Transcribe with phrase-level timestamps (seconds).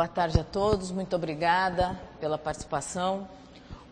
[0.00, 3.28] Boa tarde a todos, muito obrigada pela participação.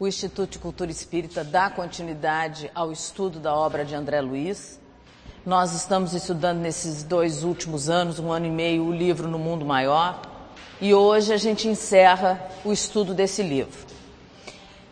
[0.01, 4.81] O Instituto de Cultura Espírita dá continuidade ao estudo da obra de André Luiz.
[5.45, 9.67] Nós estamos estudando nesses dois últimos anos, um ano e meio, o livro No Mundo
[9.67, 10.19] Maior,
[10.81, 13.79] e hoje a gente encerra o estudo desse livro.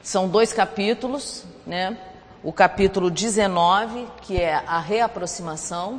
[0.02, 1.96] São dois capítulos, né?
[2.42, 5.98] O capítulo 19, que é a reaproximação,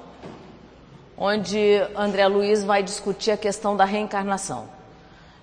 [1.18, 1.58] onde
[1.96, 4.77] André Luiz vai discutir a questão da reencarnação.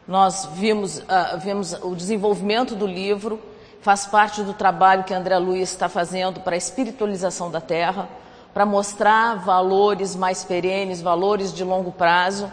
[0.07, 3.41] Nós vimos, uh, vimos o desenvolvimento do livro,
[3.81, 8.09] faz parte do trabalho que André Luiz está fazendo para a espiritualização da Terra,
[8.53, 12.51] para mostrar valores mais perenes, valores de longo prazo.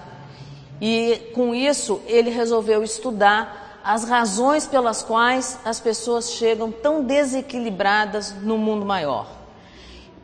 [0.80, 8.34] E com isso, ele resolveu estudar as razões pelas quais as pessoas chegam tão desequilibradas
[8.42, 9.28] no mundo maior.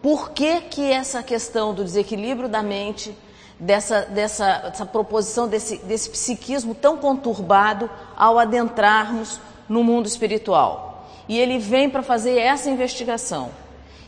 [0.01, 3.15] Por que, que essa questão do desequilíbrio da mente,
[3.59, 11.07] dessa, dessa, dessa proposição desse, desse psiquismo tão conturbado ao adentrarmos no mundo espiritual?
[11.27, 13.49] E ele vem para fazer essa investigação.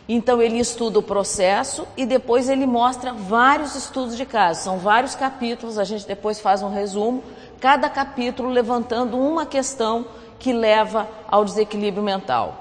[0.08, 4.64] Então ele estuda o processo e depois ele mostra vários estudos de caso.
[4.64, 7.24] São vários capítulos, a gente depois faz um resumo,
[7.60, 10.08] cada capítulo levantando uma questão
[10.40, 12.58] que leva ao desequilíbrio mental.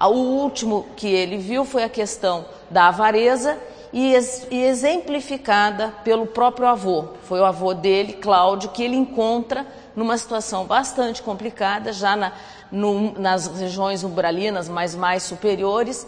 [0.00, 3.56] O último que ele viu foi a questão da avareza
[3.92, 4.14] e,
[4.50, 7.08] exemplificada pelo próprio avô.
[7.24, 9.66] Foi o avô dele, Cláudio, que ele encontra
[9.96, 12.32] numa situação bastante complicada, já na,
[12.70, 16.06] no, nas regiões umbralinas, mas mais superiores.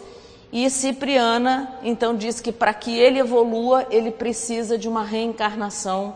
[0.51, 6.15] E Cipriana, então, diz que para que ele evolua, ele precisa de uma reencarnação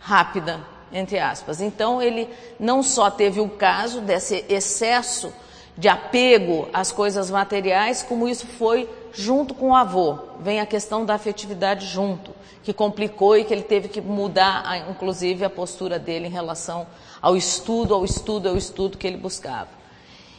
[0.00, 0.60] rápida,
[0.92, 1.60] entre aspas.
[1.60, 5.32] Então, ele não só teve o caso desse excesso
[5.76, 10.18] de apego às coisas materiais, como isso foi junto com o avô.
[10.40, 15.44] Vem a questão da afetividade junto, que complicou e que ele teve que mudar, inclusive,
[15.44, 16.86] a postura dele em relação
[17.20, 19.78] ao estudo, ao estudo, ao estudo que ele buscava.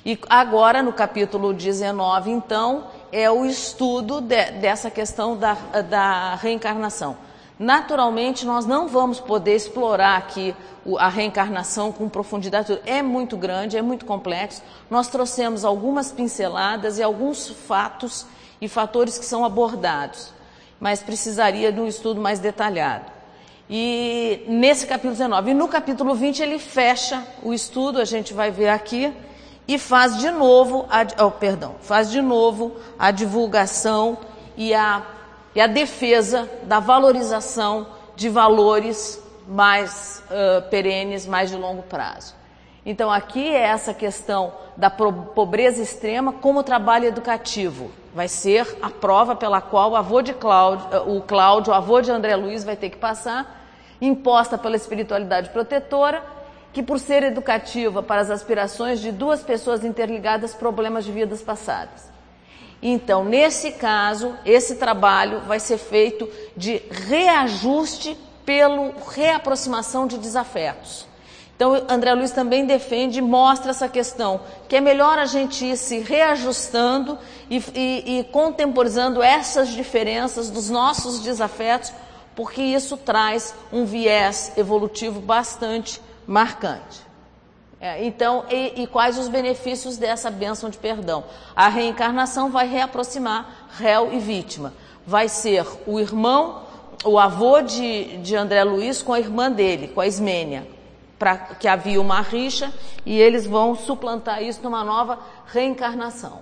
[0.05, 7.17] E agora, no capítulo 19, então, é o estudo de, dessa questão da, da reencarnação.
[7.59, 10.55] Naturalmente, nós não vamos poder explorar aqui
[10.97, 12.79] a reencarnação com profundidade.
[12.85, 14.61] É muito grande, é muito complexo.
[14.89, 18.25] Nós trouxemos algumas pinceladas e alguns fatos
[18.61, 20.33] e fatores que são abordados,
[20.79, 23.05] mas precisaria de um estudo mais detalhado.
[23.69, 28.51] E nesse capítulo 19, e no capítulo 20 ele fecha o estudo, a gente vai
[28.51, 29.13] ver aqui,
[29.67, 34.17] e faz de novo, a, oh, perdão, faz de novo a divulgação
[34.57, 35.03] e a
[35.55, 42.35] e a defesa da valorização de valores mais uh, perenes, mais de longo prazo.
[42.85, 47.91] Então, aqui é essa questão da pobreza extrema como trabalho educativo.
[48.13, 52.11] Vai ser a prova pela qual o avô de Cláudio, o Cláudio, o avô de
[52.11, 53.67] André Luiz, vai ter que passar,
[54.01, 56.23] imposta pela espiritualidade protetora,
[56.71, 62.09] que por ser educativa para as aspirações de duas pessoas interligadas, problemas de vidas passadas.
[62.81, 71.08] Então, nesse caso, esse trabalho vai ser feito de reajuste pelo reaproximação de desafetos.
[71.59, 74.39] Então, André Luiz também defende, mostra essa questão,
[74.69, 80.69] que é melhor a gente ir se reajustando e, e, e contemporizando essas diferenças dos
[80.69, 81.91] nossos desafetos,
[82.33, 87.01] porque isso traz um viés evolutivo bastante marcante.
[87.81, 91.25] É, então, e, e, quais os benefícios dessa bênção de perdão?
[91.53, 94.73] A reencarnação vai reaproximar réu e vítima.
[95.05, 96.61] Vai ser o irmão,
[97.03, 100.78] o avô de, de André Luiz com a irmã dele, com a Ismênia,
[101.59, 102.73] que havia uma rixa
[103.05, 106.41] e eles vão suplantar isso numa nova reencarnação.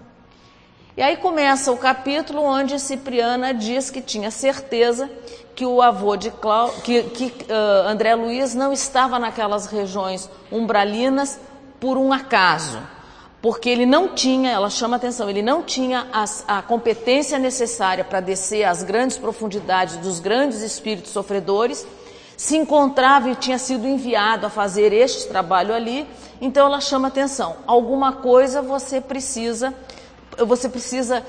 [0.96, 5.10] E aí começa o capítulo onde Cipriana diz que tinha certeza
[5.56, 11.40] que o avô de Clau, que, que uh, André Luiz não estava naquelas regiões umbralinas
[11.80, 12.80] por um acaso,
[13.42, 18.20] porque ele não tinha, ela chama atenção, ele não tinha as, a competência necessária para
[18.20, 21.86] descer às grandes profundidades dos grandes espíritos sofredores,
[22.38, 26.08] se encontrava e tinha sido enviado a fazer este trabalho ali,
[26.40, 27.58] então ela chama atenção.
[27.66, 29.74] Alguma coisa você precisa
[30.46, 31.26] você precisa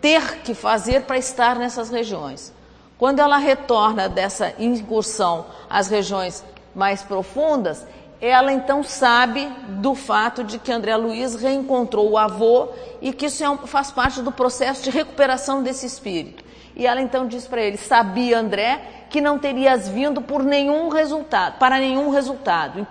[0.00, 2.52] ter que fazer para estar nessas regiões.
[2.96, 6.44] Quando ela retorna dessa incursão às regiões
[6.74, 7.84] mais profundas,
[8.30, 12.68] ela então sabe do fato de que André Luiz reencontrou o avô
[13.00, 16.44] e que isso é um, faz parte do processo de recuperação desse espírito.
[16.76, 21.58] E ela então diz para ele: sabia André que não terias vindo por nenhum resultado,
[21.58, 22.86] para nenhum resultado.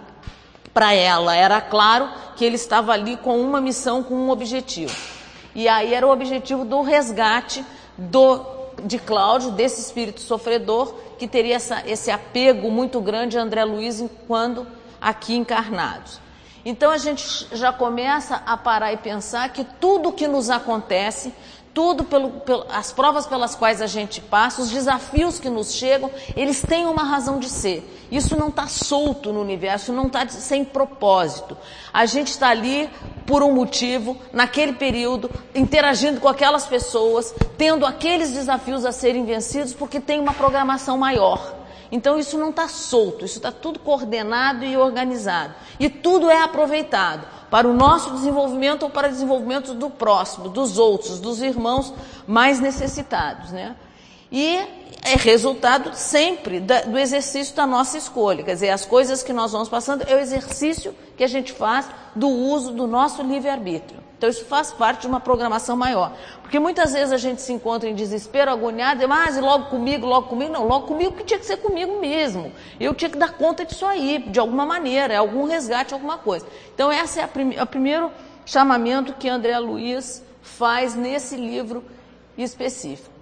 [0.73, 4.93] Para ela era claro que ele estava ali com uma missão, com um objetivo.
[5.55, 7.63] E aí era o objetivo do resgate
[7.97, 8.45] do,
[8.83, 14.03] de Cláudio, desse espírito sofredor, que teria essa, esse apego muito grande a André Luiz
[14.27, 14.67] quando
[15.01, 16.21] aqui encarnados.
[16.63, 21.33] Então a gente já começa a parar e pensar que tudo que nos acontece,
[21.73, 26.11] tudo pelo, pelo, as provas pelas quais a gente passa, os desafios que nos chegam,
[26.35, 28.07] eles têm uma razão de ser.
[28.11, 31.57] Isso não está solto no universo, não está sem propósito.
[31.91, 32.89] A gente está ali
[33.25, 39.73] por um motivo, naquele período, interagindo com aquelas pessoas, tendo aqueles desafios a serem vencidos,
[39.73, 41.60] porque tem uma programação maior.
[41.91, 45.53] Então isso não está solto, isso está tudo coordenado e organizado.
[45.79, 50.77] E tudo é aproveitado para o nosso desenvolvimento ou para o desenvolvimento do próximo, dos
[50.77, 51.93] outros, dos irmãos
[52.25, 53.51] mais necessitados.
[53.51, 53.75] Né?
[54.31, 54.57] E
[55.03, 58.43] é resultado sempre do exercício da nossa escolha.
[58.43, 61.87] Quer dizer, as coisas que nós vamos passando é o exercício que a gente faz
[62.15, 63.99] do uso do nosso livre-arbítrio.
[64.21, 66.13] Então isso faz parte de uma programação maior.
[66.43, 70.27] Porque muitas vezes a gente se encontra em desespero, agoniado, mas ah, logo comigo, logo
[70.27, 70.53] comigo.
[70.53, 72.53] Não, logo comigo que tinha que ser comigo mesmo.
[72.79, 76.45] Eu tinha que dar conta disso aí, de alguma maneira, é algum resgate, alguma coisa.
[76.71, 77.25] Então esse é
[77.63, 78.11] o primeiro
[78.45, 81.83] chamamento que André Luiz faz nesse livro
[82.37, 83.20] específico.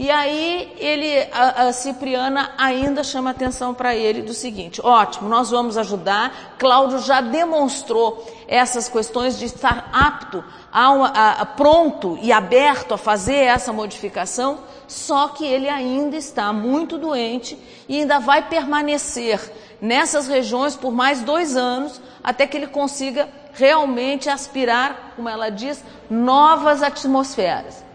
[0.00, 5.50] E aí ele, a, a Cipriana ainda chama atenção para ele do seguinte: ótimo, nós
[5.50, 6.54] vamos ajudar.
[6.56, 13.38] Cláudio já demonstrou essas questões de estar apto, a, a, pronto e aberto a fazer
[13.38, 17.58] essa modificação, só que ele ainda está muito doente
[17.88, 24.30] e ainda vai permanecer nessas regiões por mais dois anos até que ele consiga realmente
[24.30, 27.87] aspirar, como ela diz, novas atmosferas.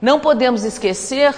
[0.00, 1.34] Não podemos esquecer,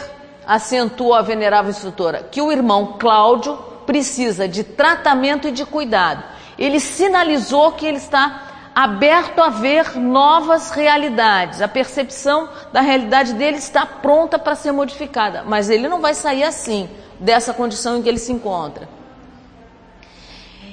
[0.47, 3.57] acentua a venerável instrutora, que o irmão Cláudio
[3.87, 6.23] precisa de tratamento e de cuidado.
[6.59, 8.43] Ele sinalizou que ele está
[8.75, 11.61] aberto a ver novas realidades.
[11.61, 16.45] A percepção da realidade dele está pronta para ser modificada, mas ele não vai sair
[16.45, 16.89] assim
[17.19, 18.89] dessa condição em que ele se encontra.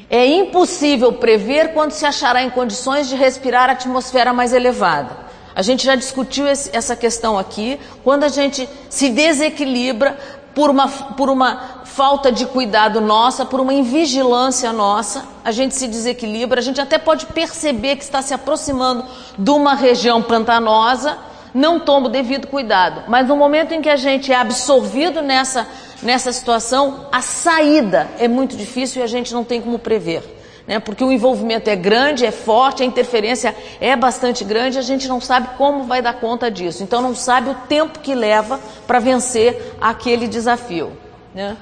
[0.09, 5.28] É impossível prever quando se achará em condições de respirar a atmosfera mais elevada.
[5.59, 7.77] A gente já discutiu esse, essa questão aqui.
[8.01, 10.17] Quando a gente se desequilibra
[10.55, 15.85] por uma, por uma falta de cuidado nossa, por uma invigilância nossa, a gente se
[15.89, 16.61] desequilibra.
[16.61, 19.03] A gente até pode perceber que está se aproximando
[19.37, 21.17] de uma região pantanosa,
[21.53, 23.03] não toma o devido cuidado.
[23.09, 25.67] Mas no momento em que a gente é absorvido nessa,
[26.01, 30.38] nessa situação, a saída é muito difícil e a gente não tem como prever
[30.69, 30.79] né?
[30.79, 35.19] porque o envolvimento é grande, é forte, a interferência é bastante grande, a gente não
[35.19, 36.83] sabe como vai dar conta disso.
[36.83, 40.95] Então não sabe o tempo que leva para vencer aquele desafio.
[41.33, 41.57] Né?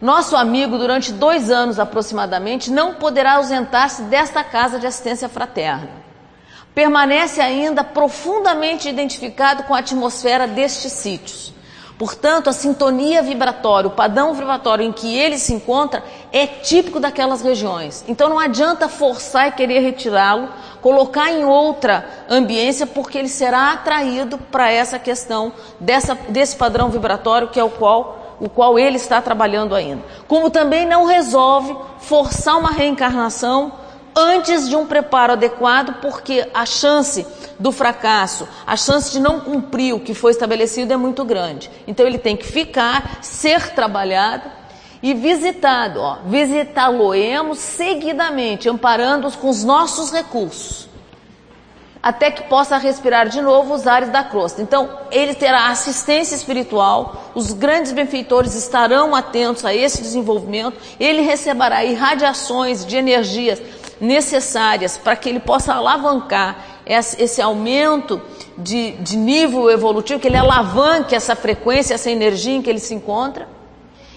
[0.00, 5.90] Nosso amigo, durante dois anos aproximadamente, não poderá ausentar-se desta casa de assistência fraterna.
[6.74, 11.54] Permanece ainda profundamente identificado com a atmosfera destes sítios.
[11.98, 17.42] Portanto, a sintonia vibratória, o padrão vibratório em que ele se encontra é típico daquelas
[17.42, 18.04] regiões.
[18.06, 20.48] Então não adianta forçar e querer retirá-lo,
[20.80, 27.48] colocar em outra ambiência, porque ele será atraído para essa questão dessa, desse padrão vibratório
[27.48, 30.04] que é o qual, o qual ele está trabalhando ainda.
[30.28, 33.72] Como também não resolve forçar uma reencarnação
[34.16, 37.26] antes de um preparo adequado, porque a chance
[37.58, 41.70] do fracasso, a chance de não cumprir o que foi estabelecido é muito grande.
[41.86, 44.58] Então ele tem que ficar, ser trabalhado
[45.02, 46.00] e visitado.
[46.26, 50.88] Visitá-lo-emos seguidamente, amparando-os com os nossos recursos,
[52.02, 54.62] até que possa respirar de novo os ares da crosta.
[54.62, 61.84] Então, ele terá assistência espiritual, os grandes benfeitores estarão atentos a esse desenvolvimento, ele receberá
[61.84, 63.60] irradiações de energias
[64.00, 68.20] necessárias para que ele possa alavancar esse aumento
[68.56, 72.94] de, de nível evolutivo, que ele alavanque essa frequência, essa energia em que ele se
[72.94, 73.48] encontra.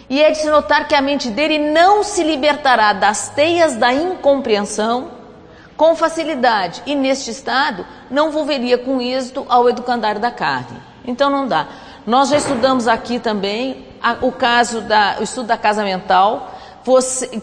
[0.10, 3.94] E é de se notar que a mente dele não se libertará das teias da
[3.94, 5.10] incompreensão
[5.78, 10.78] com facilidade, e neste estado não volveria com êxito ao educandário da carne.
[11.06, 11.68] Então não dá.
[12.06, 16.52] Nós já estudamos aqui também a, o caso da o estudo da casa mental,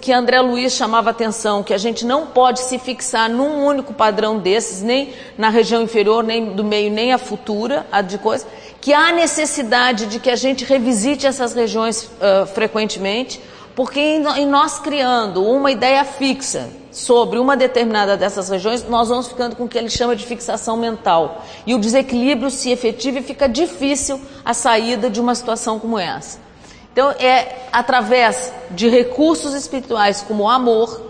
[0.00, 4.38] que André Luiz chamava atenção, que a gente não pode se fixar num único padrão
[4.38, 8.47] desses, nem na região inferior, nem do meio, nem a futura, a de coisa,
[8.80, 13.40] que há necessidade de que a gente revisite essas regiões uh, frequentemente,
[13.76, 19.28] porque em, em nós criando uma ideia fixa sobre uma determinada dessas regiões, nós vamos
[19.28, 21.45] ficando com o que ele chama de fixação mental.
[21.64, 26.48] E o desequilíbrio se efetiva e fica difícil a saída de uma situação como essa.
[26.99, 31.00] Então, é através de recursos espirituais como o amor,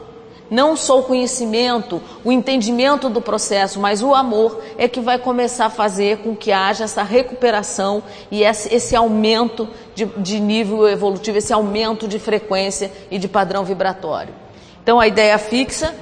[0.51, 5.65] não só o conhecimento, o entendimento do processo, mas o amor é que vai começar
[5.65, 11.55] a fazer com que haja essa recuperação e esse, aumento de, de nível evolutivo, esse
[11.55, 14.35] aumento de frequência e de padrão vibratório.
[14.83, 15.95] Então a ideia fixa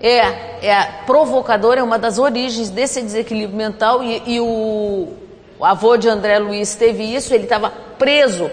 [0.00, 5.08] é, é provocadora, é uma das origens desse desequilíbrio mental e, e o
[5.60, 8.48] avô de André Luiz teve isso, ele estava preso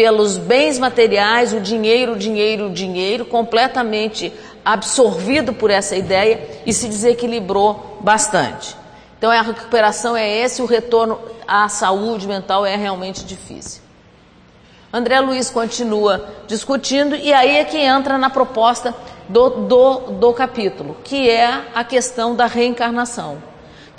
[0.00, 4.32] pelos bens materiais, o dinheiro, o dinheiro, o dinheiro, completamente
[4.64, 8.74] absorvido por essa ideia e se desequilibrou bastante.
[9.18, 13.82] Então a recuperação é esse, o retorno à saúde mental é realmente difícil.
[14.90, 18.94] André Luiz continua discutindo e aí é que entra na proposta
[19.28, 23.49] do, do, do capítulo, que é a questão da reencarnação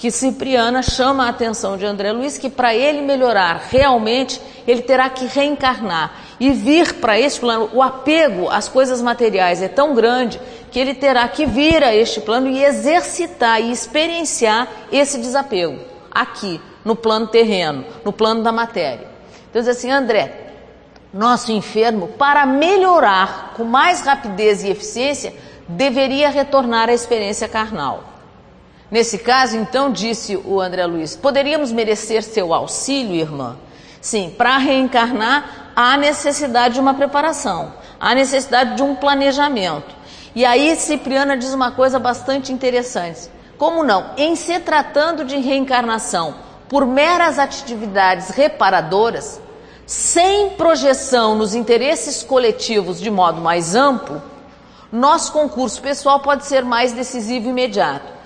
[0.01, 5.07] que Cipriana chama a atenção de André Luiz que para ele melhorar realmente, ele terá
[5.11, 7.69] que reencarnar e vir para este plano.
[7.71, 10.41] O apego às coisas materiais é tão grande
[10.71, 15.77] que ele terá que vir a este plano e exercitar e experienciar esse desapego
[16.09, 19.07] aqui, no plano terreno, no plano da matéria.
[19.51, 20.53] Então diz assim, André,
[21.13, 25.31] nosso enfermo, para melhorar com mais rapidez e eficiência,
[25.67, 28.10] deveria retornar à experiência carnal.
[28.91, 33.57] Nesse caso, então, disse o André Luiz, poderíamos merecer seu auxílio, irmã?
[34.01, 39.95] Sim, para reencarnar há necessidade de uma preparação, há necessidade de um planejamento.
[40.35, 43.29] E aí Cipriana diz uma coisa bastante interessante.
[43.57, 44.11] Como não?
[44.17, 46.35] Em se tratando de reencarnação
[46.67, 49.39] por meras atividades reparadoras,
[49.85, 54.21] sem projeção nos interesses coletivos de modo mais amplo,
[54.91, 58.20] nosso concurso pessoal pode ser mais decisivo e imediato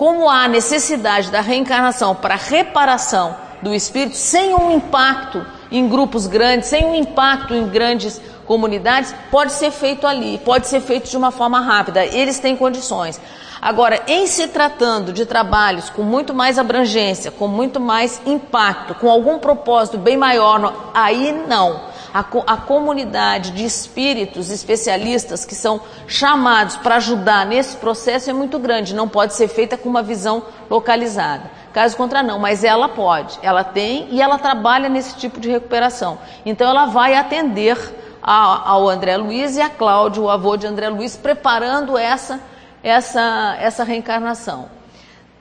[0.00, 6.70] como há necessidade da reencarnação para reparação do espírito, sem um impacto em grupos grandes,
[6.70, 11.30] sem um impacto em grandes comunidades, pode ser feito ali, pode ser feito de uma
[11.30, 12.02] forma rápida.
[12.02, 13.20] Eles têm condições.
[13.60, 19.10] Agora, em se tratando de trabalhos com muito mais abrangência, com muito mais impacto, com
[19.10, 26.76] algum propósito bem maior, aí não a, a comunidade de espíritos especialistas que são chamados
[26.76, 31.50] para ajudar nesse processo é muito grande, não pode ser feita com uma visão localizada.
[31.72, 36.18] Caso contrário, não, mas ela pode, ela tem e ela trabalha nesse tipo de recuperação.
[36.44, 37.78] Então ela vai atender
[38.22, 42.40] ao André Luiz e a Cláudio, o avô de André Luiz, preparando essa,
[42.82, 44.68] essa, essa reencarnação.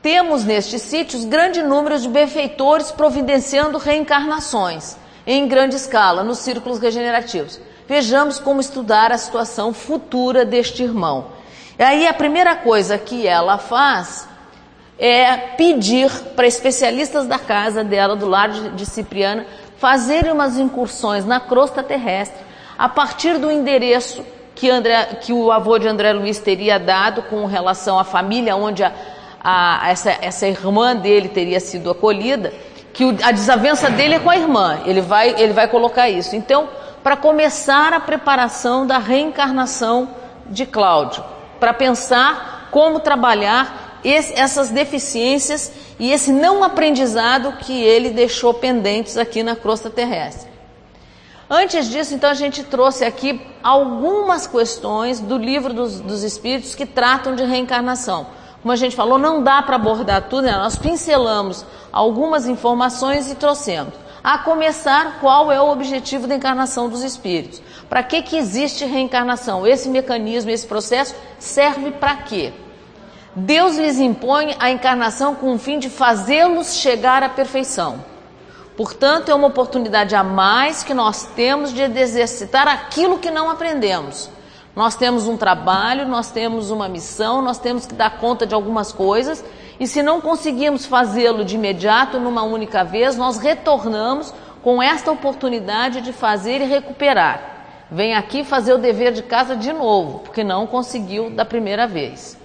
[0.02, 4.96] Temos nestes sítios grande número de benfeitores providenciando reencarnações
[5.32, 7.60] em grande escala nos círculos regenerativos.
[7.88, 11.28] Vejamos como estudar a situação futura deste irmão.
[11.78, 14.28] E aí a primeira coisa que ela faz
[14.98, 19.46] é pedir para especialistas da casa dela, do lado de Cipriana,
[19.78, 22.44] fazerem umas incursões na crosta terrestre
[22.76, 27.46] a partir do endereço que, André, que o avô de André Luiz teria dado com
[27.46, 28.92] relação à família onde a,
[29.44, 32.52] a, essa, essa irmã dele teria sido acolhida
[33.00, 34.82] que a desavença dele é com a irmã.
[34.86, 36.36] Ele vai, ele vai colocar isso.
[36.36, 36.68] Então,
[37.01, 40.10] para começar a preparação da reencarnação
[40.48, 41.24] de Cláudio,
[41.62, 49.15] para pensar como trabalhar esse, essas deficiências e esse não aprendizado que ele deixou pendentes
[49.15, 50.50] aqui na crosta terrestre.
[51.50, 56.86] Antes disso, então, a gente trouxe aqui algumas questões do livro dos, dos Espíritos que
[56.86, 58.27] tratam de reencarnação.
[58.62, 60.51] Como a gente falou, não dá para abordar tudo, né?
[60.51, 63.94] nós pincelamos algumas informações e trouxemos.
[64.22, 67.62] A começar, qual é o objetivo da encarnação dos espíritos?
[67.88, 69.66] Para que, que existe reencarnação?
[69.66, 72.51] Esse mecanismo, esse processo serve para quê?
[73.34, 78.04] Deus lhes impõe a encarnação com o fim de fazê-los chegar à perfeição.
[78.75, 84.30] Portanto, é uma oportunidade a mais que nós temos de exercitar aquilo que não aprendemos.
[84.80, 88.94] Nós temos um trabalho, nós temos uma missão, nós temos que dar conta de algumas
[88.94, 89.44] coisas,
[89.78, 94.34] e se não conseguimos fazê-lo de imediato, numa única vez, nós retornamos
[94.64, 97.66] com esta oportunidade de fazer e recuperar.
[97.92, 102.38] Vem aqui fazer o dever de casa de novo, porque não conseguiu da primeira vez.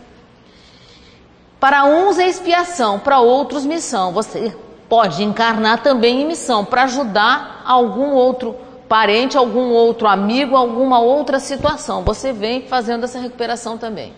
[1.61, 4.13] Para uns é expiação, para outros missão.
[4.13, 4.57] Você
[4.89, 8.57] pode encarnar também em missão para ajudar algum outro
[8.89, 12.03] parente, algum outro amigo, alguma outra situação.
[12.05, 14.13] Você vem fazendo essa recuperação também.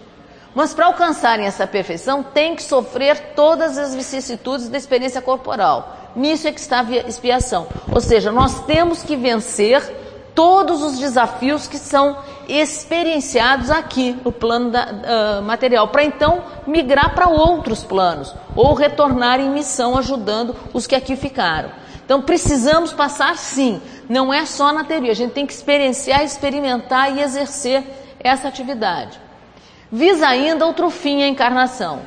[0.55, 5.97] Mas para alcançarem essa perfeição, tem que sofrer todas as vicissitudes da experiência corporal.
[6.17, 7.67] Nisso é que está a expiação.
[7.93, 9.83] Ou seja, nós temos que vencer
[10.35, 12.17] todos os desafios que são
[12.49, 19.41] experienciados aqui no plano da, uh, material, para então migrar para outros planos ou retornar
[19.41, 21.71] em missão ajudando os que aqui ficaram.
[22.07, 27.15] Então precisamos passar sim, não é só na teoria, a gente tem que experienciar, experimentar
[27.15, 27.83] e exercer
[28.21, 29.21] essa atividade.
[29.91, 32.03] Visa ainda outro fim a encarnação.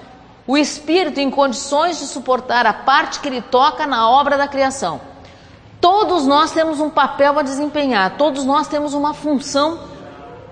[0.48, 5.02] O espírito em condições de suportar a parte que lhe toca na obra da criação.
[5.82, 9.82] Todos nós temos um papel a desempenhar, todos nós temos uma função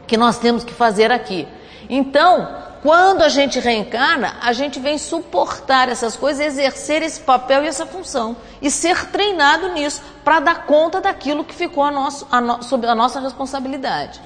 [0.06, 1.48] que nós temos que fazer aqui.
[1.89, 7.67] Então, quando a gente reencarna, a gente vem suportar essas coisas, exercer esse papel e
[7.67, 12.39] essa função e ser treinado nisso para dar conta daquilo que ficou a nosso, a
[12.39, 14.22] no, sob a nossa responsabilidade.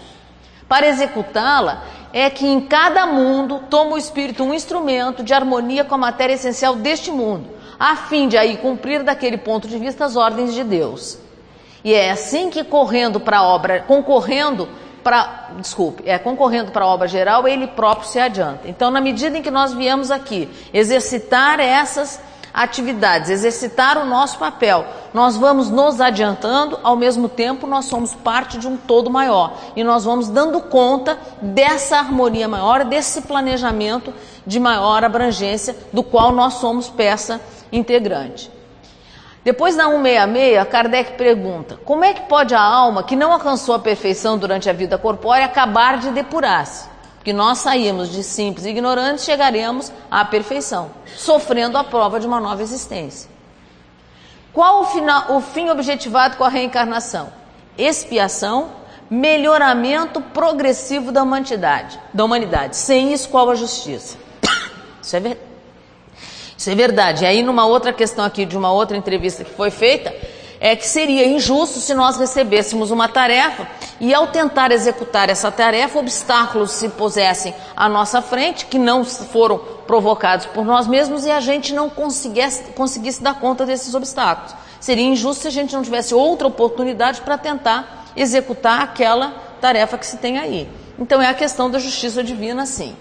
[0.67, 5.95] Para executá-la, é que em cada mundo toma o espírito um instrumento de harmonia com
[5.95, 10.15] a matéria essencial deste mundo, a fim de aí cumprir daquele ponto de vista as
[10.15, 11.17] ordens de Deus.
[11.83, 14.67] E é assim que correndo para a obra, concorrendo
[15.03, 18.67] para, desculpe, é concorrendo para a obra geral, ele próprio se adianta.
[18.67, 22.21] Então, na medida em que nós viemos aqui exercitar essas
[22.53, 28.57] atividades, exercitar o nosso papel, nós vamos nos adiantando, ao mesmo tempo nós somos parte
[28.57, 34.13] de um todo maior e nós vamos dando conta dessa harmonia maior, desse planejamento
[34.45, 37.39] de maior abrangência, do qual nós somos peça
[37.71, 38.51] integrante.
[39.43, 43.79] Depois na 166, Kardec pergunta: como é que pode a alma que não alcançou a
[43.79, 46.89] perfeição durante a vida corpórea acabar de depurar-se?
[47.23, 52.61] Que nós saímos de simples ignorantes, chegaremos à perfeição, sofrendo a prova de uma nova
[52.61, 53.29] existência.
[54.53, 57.31] Qual o, final, o fim objetivado com a reencarnação?
[57.77, 58.71] Expiação,
[59.09, 61.99] melhoramento progressivo da humanidade.
[62.13, 62.75] Da humanidade.
[62.75, 64.17] Sem isso, qual a justiça?
[65.01, 65.50] Isso é verdade.
[66.61, 67.23] Isso é verdade.
[67.23, 70.13] E aí, numa outra questão aqui, de uma outra entrevista que foi feita,
[70.59, 73.67] é que seria injusto se nós recebêssemos uma tarefa
[73.99, 79.57] e, ao tentar executar essa tarefa, obstáculos se pusessem à nossa frente, que não foram
[79.87, 84.53] provocados por nós mesmos, e a gente não conseguisse, conseguisse dar conta desses obstáculos.
[84.79, 90.05] Seria injusto se a gente não tivesse outra oportunidade para tentar executar aquela tarefa que
[90.05, 90.69] se tem aí.
[90.99, 92.95] Então, é a questão da justiça divina, sim.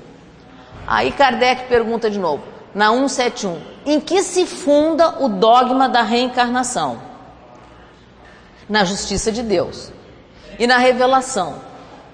[0.87, 3.61] Aí Kardec pergunta de novo na 171.
[3.87, 7.01] Em que se funda o dogma da reencarnação?
[8.69, 9.93] Na justiça de Deus
[10.59, 11.57] e na revelação.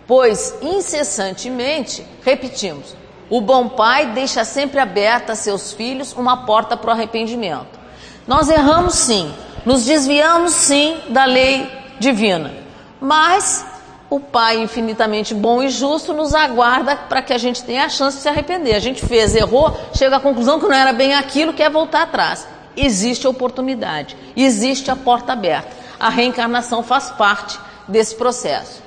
[0.07, 2.97] Pois incessantemente, repetimos,
[3.29, 7.79] o bom pai deixa sempre aberta a seus filhos uma porta para o arrependimento.
[8.27, 9.33] Nós erramos sim,
[9.65, 12.55] nos desviamos sim da lei divina,
[13.01, 13.65] mas
[14.09, 18.19] o Pai infinitamente bom e justo nos aguarda para que a gente tenha a chance
[18.19, 18.75] de se arrepender.
[18.75, 22.47] A gente fez, errou, chega à conclusão que não era bem aquilo, quer voltar atrás.
[22.77, 25.71] Existe a oportunidade, existe a porta aberta.
[25.99, 28.83] A reencarnação faz parte desse processo.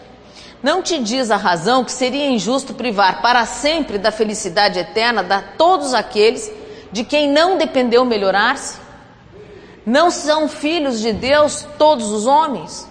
[0.61, 5.41] Não te diz a razão que seria injusto privar para sempre da felicidade eterna de
[5.57, 6.51] todos aqueles
[6.91, 8.77] de quem não dependeu melhorar-se?
[9.85, 12.87] Não são filhos de Deus todos os homens?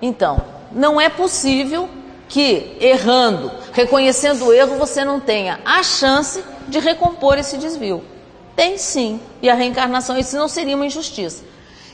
[0.00, 0.42] Então,
[0.74, 1.88] não é possível
[2.28, 8.02] que, errando, reconhecendo o erro, você não tenha a chance de recompor esse desvio.
[8.56, 11.44] Tem sim, e a reencarnação, isso não seria uma injustiça.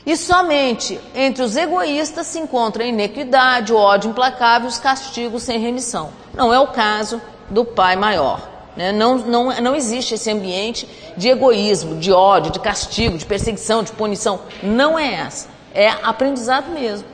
[0.05, 5.43] E somente entre os egoístas se encontra a inequidade, o ódio implacável e os castigos
[5.43, 6.11] sem remissão.
[6.33, 8.47] Não é o caso do Pai Maior.
[8.75, 8.91] Né?
[8.91, 10.87] Não, não, não existe esse ambiente
[11.17, 14.39] de egoísmo, de ódio, de castigo, de perseguição, de punição.
[14.63, 15.49] Não é essa.
[15.73, 17.05] É aprendizado mesmo.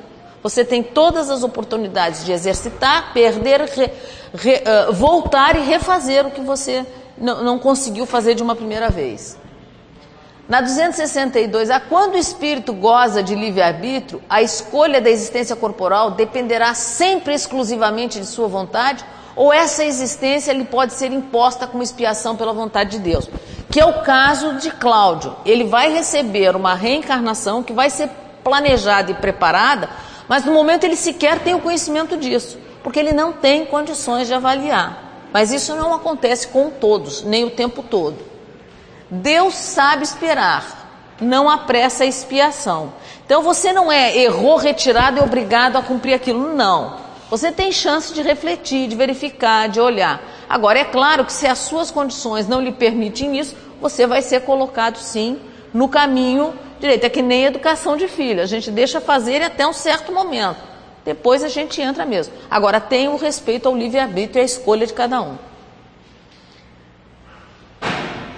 [0.45, 3.89] Você tem todas as oportunidades de exercitar, perder, re,
[4.31, 6.86] re, uh, voltar e refazer o que você
[7.17, 9.39] não, não conseguiu fazer de uma primeira vez.
[10.47, 16.75] Na 262, a quando o espírito goza de livre-arbítrio, a escolha da existência corporal dependerá
[16.75, 19.03] sempre exclusivamente de sua vontade,
[19.36, 23.27] ou essa existência lhe pode ser imposta como expiação pela vontade de Deus?
[23.71, 25.36] Que é o caso de Cláudio.
[25.43, 28.12] Ele vai receber uma reencarnação que vai ser
[28.43, 29.89] planejada e preparada
[30.28, 34.34] mas no momento ele sequer tem o conhecimento disso, porque ele não tem condições de
[34.34, 35.04] avaliar.
[35.34, 38.18] Mas isso não acontece com todos, nem o tempo todo.
[39.10, 42.94] Deus sabe esperar, não apressa a expiação.
[43.26, 46.98] Então você não é errou, retirado e obrigado a cumprir aquilo, não.
[47.30, 50.22] Você tem chance de refletir, de verificar, de olhar.
[50.48, 54.42] Agora, é claro que se as suas condições não lhe permitem isso, você vai ser
[54.42, 55.40] colocado sim
[55.74, 57.06] no caminho direito.
[57.06, 58.42] É que nem educação de filho.
[58.42, 60.58] A gente deixa fazer até um certo momento.
[61.04, 62.34] Depois a gente entra mesmo.
[62.50, 65.38] Agora tem o respeito ao livre-arbítrio e à escolha de cada um.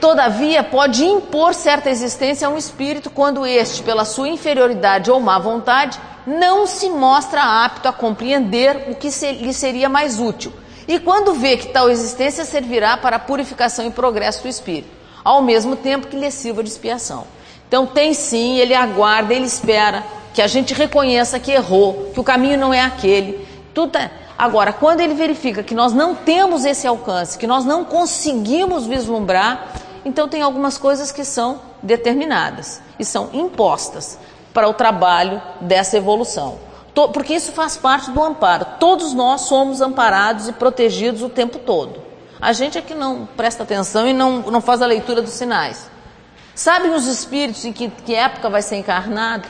[0.01, 5.39] Todavia, pode impor certa existência a um espírito quando este, pela sua inferioridade ou má
[5.39, 10.53] vontade, não se mostra apto a compreender o que lhe seria mais útil.
[10.87, 14.89] E quando vê que tal existência servirá para a purificação e progresso do espírito,
[15.23, 17.25] ao mesmo tempo que lhe sirva de expiação.
[17.67, 20.03] Então tem sim, ele aguarda, ele espera
[20.33, 23.45] que a gente reconheça que errou, que o caminho não é aquele.
[23.73, 24.09] Tudo tá...
[24.37, 29.73] Agora, quando ele verifica que nós não temos esse alcance, que nós não conseguimos vislumbrar,
[30.05, 34.19] então tem algumas coisas que são determinadas e são impostas
[34.53, 36.59] para o trabalho dessa evolução.
[36.93, 38.65] Porque isso faz parte do amparo.
[38.79, 41.99] Todos nós somos amparados e protegidos o tempo todo.
[42.39, 45.89] A gente é que não presta atenção e não, não faz a leitura dos sinais.
[46.57, 49.47] Sabem os espíritos em que, que época vai ser encarnado?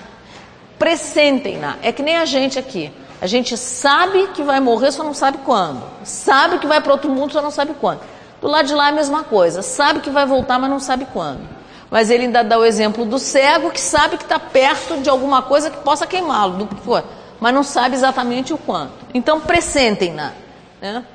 [0.77, 1.77] Pressentem-na.
[1.81, 2.91] É que nem a gente aqui.
[3.21, 5.81] A gente sabe que vai morrer, só não sabe quando.
[6.03, 8.01] Sabe que vai para outro mundo, só não sabe quando.
[8.41, 9.61] Do lado de lá é a mesma coisa.
[9.61, 11.47] Sabe que vai voltar, mas não sabe quando.
[11.89, 15.41] Mas ele ainda dá o exemplo do cego que sabe que está perto de alguma
[15.41, 17.05] coisa que possa queimá-lo, do que for,
[17.39, 18.91] mas não sabe exatamente o quanto.
[19.13, 20.33] Então pressentem-na.
[20.81, 21.05] Né?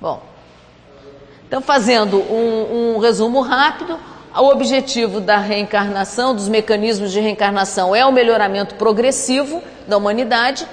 [0.00, 0.20] Bom,
[1.50, 3.98] então fazendo um, um resumo rápido,
[4.36, 10.64] o objetivo da reencarnação, dos mecanismos de reencarnação, é o melhoramento progressivo da humanidade.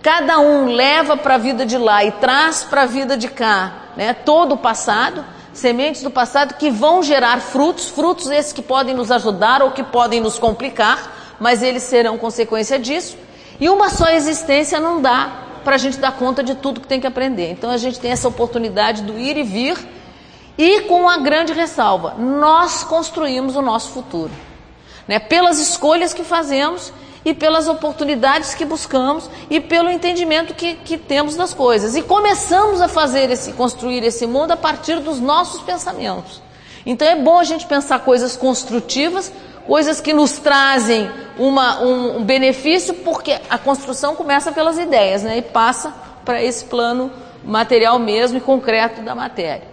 [0.00, 3.88] Cada um leva para a vida de lá e traz para a vida de cá
[3.96, 8.94] né, todo o passado, sementes do passado que vão gerar frutos, frutos esses que podem
[8.94, 13.18] nos ajudar ou que podem nos complicar, mas eles serão consequência disso.
[13.58, 15.32] E uma só existência não dá
[15.64, 17.50] para a gente dar conta de tudo que tem que aprender.
[17.50, 19.76] Então a gente tem essa oportunidade do ir e vir
[20.56, 24.30] e com uma grande ressalva: nós construímos o nosso futuro,
[25.06, 25.18] né?
[25.18, 26.92] pelas escolhas que fazemos
[27.24, 31.94] e pelas oportunidades que buscamos e pelo entendimento que, que temos das coisas.
[31.94, 36.42] E começamos a fazer esse, construir esse mundo a partir dos nossos pensamentos.
[36.84, 39.32] Então é bom a gente pensar coisas construtivas,
[39.66, 45.38] coisas que nos trazem uma, um, um benefício, porque a construção começa pelas ideias, né?
[45.38, 47.10] E passa para esse plano
[47.44, 49.71] material mesmo e concreto da matéria.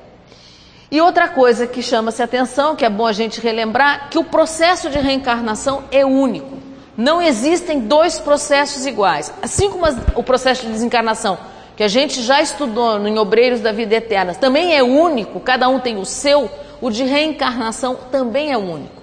[0.91, 4.89] E outra coisa que chama-se atenção, que é bom a gente relembrar, que o processo
[4.89, 6.58] de reencarnação é único.
[6.97, 9.32] Não existem dois processos iguais.
[9.41, 11.38] Assim como o processo de desencarnação,
[11.78, 15.80] que a gente já estudou em Obreiros da Vida Eterna, também é único, cada um
[15.80, 16.49] tem o seu,
[16.82, 18.98] o de reencarnação também é único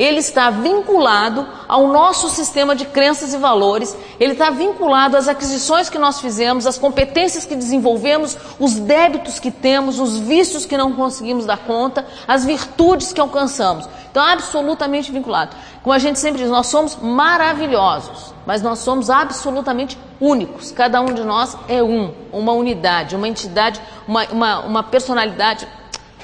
[0.00, 5.90] ele está vinculado ao nosso sistema de crenças e valores, ele está vinculado às aquisições
[5.90, 10.94] que nós fizemos, às competências que desenvolvemos, os débitos que temos, os vícios que não
[10.94, 13.86] conseguimos dar conta, as virtudes que alcançamos.
[14.10, 15.54] Então, absolutamente vinculado.
[15.82, 20.72] Como a gente sempre diz, nós somos maravilhosos, mas nós somos absolutamente únicos.
[20.72, 25.68] Cada um de nós é um, uma unidade, uma entidade, uma, uma, uma personalidade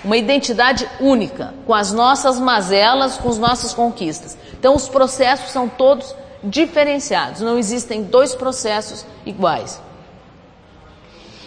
[0.05, 4.37] uma identidade única, com as nossas mazelas, com as nossas conquistas.
[4.59, 9.81] Então, os processos são todos diferenciados, não existem dois processos iguais.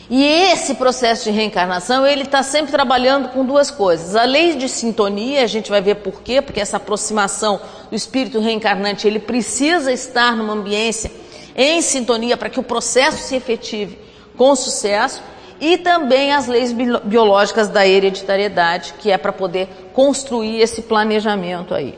[0.09, 4.15] E esse processo de reencarnação, ele está sempre trabalhando com duas coisas.
[4.15, 8.39] A lei de sintonia, a gente vai ver por quê, porque essa aproximação do espírito
[8.39, 11.11] reencarnante, ele precisa estar numa ambiência
[11.55, 13.99] em sintonia para que o processo se efetive
[14.35, 15.21] com sucesso
[15.59, 21.97] e também as leis biológicas da hereditariedade, que é para poder construir esse planejamento aí.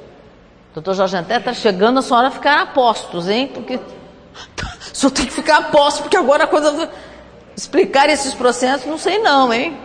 [0.73, 3.51] Doutor Jorge Anté está chegando a senhora ficar a postos, hein?
[3.53, 3.75] Porque
[4.93, 6.89] o senhor tem que ficar a postos, porque agora a coisa.
[7.55, 9.77] Explicar esses processos, não sei não, hein?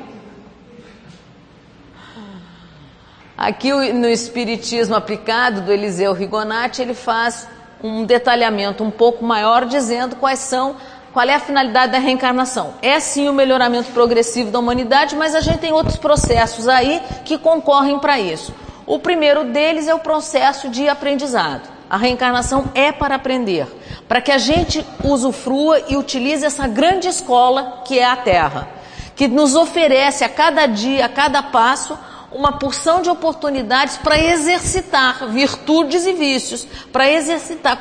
[3.36, 7.46] Aqui no Espiritismo aplicado do Eliseu Rigonati, ele faz
[7.82, 10.76] um detalhamento um pouco maior, dizendo quais são
[11.16, 12.74] qual é a finalidade da reencarnação?
[12.82, 17.38] É sim o melhoramento progressivo da humanidade, mas a gente tem outros processos aí que
[17.38, 18.54] concorrem para isso.
[18.84, 21.70] O primeiro deles é o processo de aprendizado.
[21.88, 23.66] A reencarnação é para aprender,
[24.06, 28.68] para que a gente usufrua e utilize essa grande escola que é a Terra,
[29.14, 31.98] que nos oferece a cada dia, a cada passo,
[32.36, 37.80] uma porção de oportunidades para exercitar virtudes e vícios, para exercitar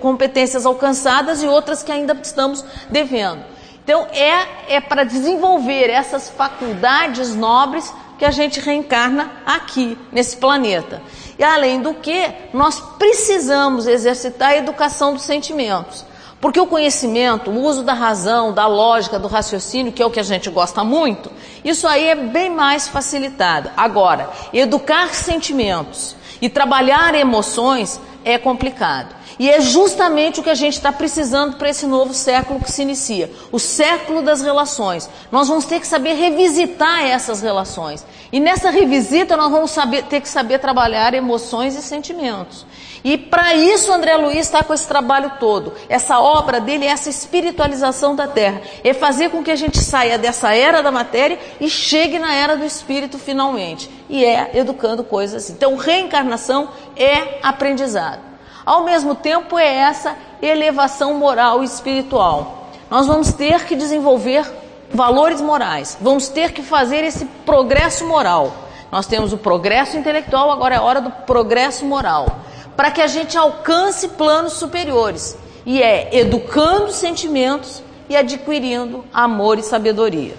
[0.00, 3.44] competências alcançadas e outras que ainda estamos devendo.
[3.84, 11.02] Então, é, é para desenvolver essas faculdades nobres que a gente reencarna aqui, nesse planeta.
[11.38, 16.04] E além do que, nós precisamos exercitar a educação dos sentimentos.
[16.46, 20.20] Porque o conhecimento, o uso da razão, da lógica, do raciocínio, que é o que
[20.20, 21.28] a gente gosta muito,
[21.64, 23.68] isso aí é bem mais facilitado.
[23.76, 29.12] Agora, educar sentimentos e trabalhar emoções é complicado.
[29.40, 32.82] E é justamente o que a gente está precisando para esse novo século que se
[32.82, 35.10] inicia o século das relações.
[35.32, 38.06] Nós vamos ter que saber revisitar essas relações.
[38.32, 42.64] E nessa revisita, nós vamos saber, ter que saber trabalhar emoções e sentimentos.
[43.06, 45.72] E para isso André Luiz está com esse trabalho todo.
[45.88, 48.60] Essa obra dele é essa espiritualização da Terra.
[48.82, 52.56] É fazer com que a gente saia dessa era da matéria e chegue na era
[52.56, 53.88] do espírito finalmente.
[54.08, 55.52] E é educando coisas assim.
[55.52, 58.18] Então, reencarnação é aprendizado.
[58.64, 62.72] Ao mesmo tempo, é essa elevação moral e espiritual.
[62.90, 64.52] Nós vamos ter que desenvolver
[64.90, 65.96] valores morais.
[66.00, 68.52] Vamos ter que fazer esse progresso moral.
[68.90, 72.26] Nós temos o progresso intelectual, agora é hora do progresso moral
[72.76, 75.36] para que a gente alcance planos superiores.
[75.64, 80.34] E é educando sentimentos e adquirindo amor e sabedoria.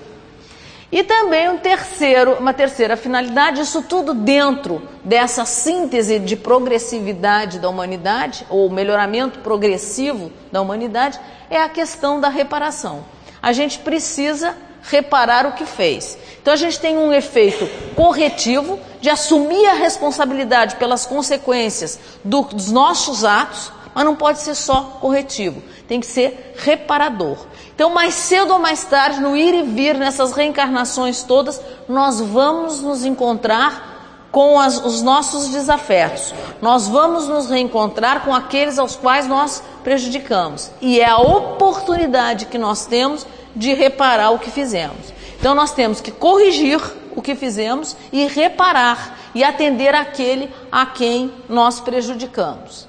[0.89, 7.67] E também um terceiro, uma terceira finalidade, isso tudo dentro dessa síntese de progressividade da
[7.67, 11.19] humanidade, ou melhoramento progressivo da humanidade,
[11.50, 13.04] é a questão da reparação.
[13.41, 14.56] A gente precisa
[14.89, 16.17] reparar o que fez.
[16.41, 22.71] Então a gente tem um efeito corretivo de assumir a responsabilidade pelas consequências do, dos
[22.71, 27.38] nossos atos, mas não pode ser só corretivo, tem que ser reparador.
[27.73, 32.82] Então, mais cedo ou mais tarde, no ir e vir, nessas reencarnações todas, nós vamos
[32.82, 36.34] nos encontrar com as, os nossos desafetos.
[36.62, 40.71] Nós vamos nos reencontrar com aqueles aos quais nós prejudicamos.
[40.82, 45.14] E é a oportunidade que nós temos de reparar o que fizemos.
[45.40, 46.80] Então, nós temos que corrigir
[47.16, 52.88] o que fizemos e reparar e atender aquele a quem nós prejudicamos.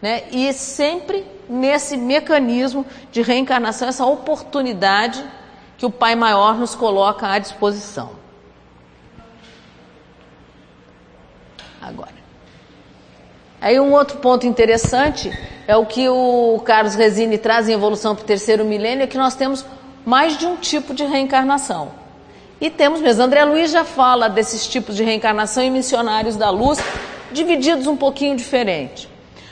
[0.00, 0.24] Né?
[0.30, 5.24] E sempre nesse mecanismo de reencarnação, essa oportunidade
[5.76, 8.10] que o Pai Maior nos coloca à disposição.
[11.80, 12.12] Agora.
[13.60, 15.30] Aí um outro ponto interessante
[15.66, 19.18] é o que o Carlos Resine traz em Evolução para o Terceiro Milênio, é que
[19.18, 19.64] nós temos
[20.04, 21.90] mais de um tipo de reencarnação.
[22.60, 26.78] E temos mesmo, André Luiz já fala desses tipos de reencarnação em Missionários da Luz,
[27.32, 29.08] divididos um pouquinho diferente.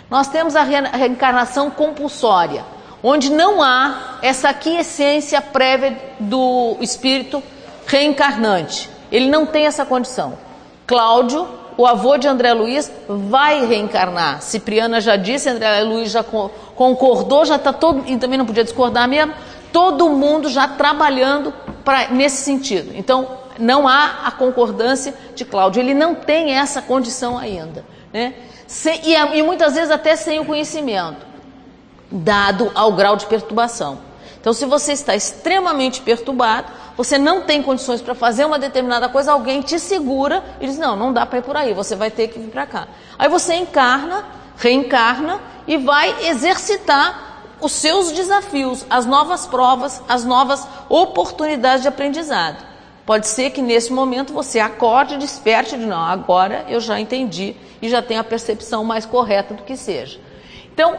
[0.09, 2.65] Nós temos a reencarnação compulsória,
[3.03, 7.43] onde não há essa quiescência prévia do espírito
[7.87, 8.91] reencarnante.
[9.11, 10.35] Ele não tem essa condição.
[10.87, 14.43] Cláudio, o avô de André Luiz, vai reencarnar.
[14.43, 19.09] Cipriana já disse, André Luiz já concordou, já está todo, e também não podia discordar
[19.09, 19.33] mesmo,
[19.73, 21.53] todo mundo já trabalhando
[21.85, 22.93] pra, nesse sentido.
[22.95, 27.85] Então, não há a concordância de Cláudio, ele não tem essa condição ainda.
[28.13, 28.35] Né?
[28.71, 31.27] sem, e, e muitas vezes até sem o conhecimento,
[32.09, 33.99] dado ao grau de perturbação.
[34.41, 39.33] Então, se você está extremamente perturbado, você não tem condições para fazer uma determinada coisa,
[39.33, 42.29] alguém te segura e diz: Não, não dá para ir por aí, você vai ter
[42.29, 42.89] que vir para cá.
[43.19, 44.25] Aí você encarna,
[44.57, 47.30] reencarna e vai exercitar
[47.61, 52.64] os seus desafios, as novas provas, as novas oportunidades de aprendizado.
[53.05, 57.88] Pode ser que nesse momento você acorde, desperte de não, agora eu já entendi e
[57.88, 60.20] já tenho a percepção mais correta do que seja.
[60.73, 60.96] Então,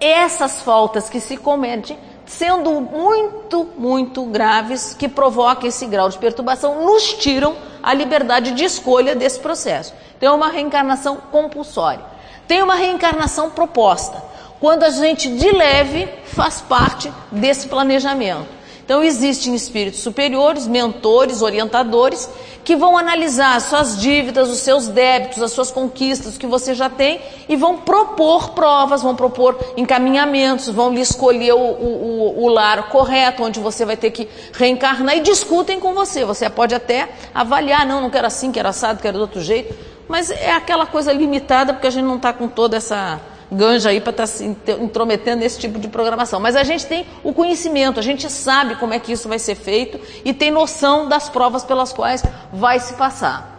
[0.00, 6.84] essas faltas que se cometem, sendo muito, muito graves, que provocam esse grau de perturbação,
[6.84, 9.94] nos tiram a liberdade de escolha desse processo.
[10.16, 12.04] Então, é uma reencarnação compulsória.
[12.46, 14.22] Tem uma reencarnação proposta,
[14.64, 18.46] quando a gente de leve faz parte desse planejamento.
[18.82, 22.30] Então, existem espíritos superiores, mentores, orientadores,
[22.64, 26.88] que vão analisar as suas dívidas, os seus débitos, as suas conquistas que você já
[26.88, 32.88] tem e vão propor provas, vão propor encaminhamentos, vão lhe escolher o, o, o lar
[32.88, 36.24] correto, onde você vai ter que reencarnar e discutem com você.
[36.24, 39.74] Você pode até avaliar, não, não quero assim, quero assado, quero do outro jeito,
[40.08, 43.20] mas é aquela coisa limitada porque a gente não está com toda essa
[43.54, 46.40] ganja aí para estar tá se intrometendo nesse tipo de programação.
[46.40, 49.54] Mas a gente tem o conhecimento, a gente sabe como é que isso vai ser
[49.54, 53.54] feito e tem noção das provas pelas quais vai se passar.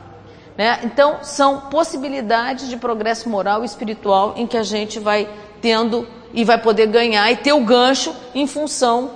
[0.58, 0.80] Né?
[0.84, 5.28] Então, são possibilidades de progresso moral e espiritual em que a gente vai
[5.62, 9.12] tendo e vai poder ganhar e ter o gancho em função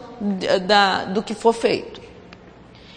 [0.65, 2.00] da, do que for feito.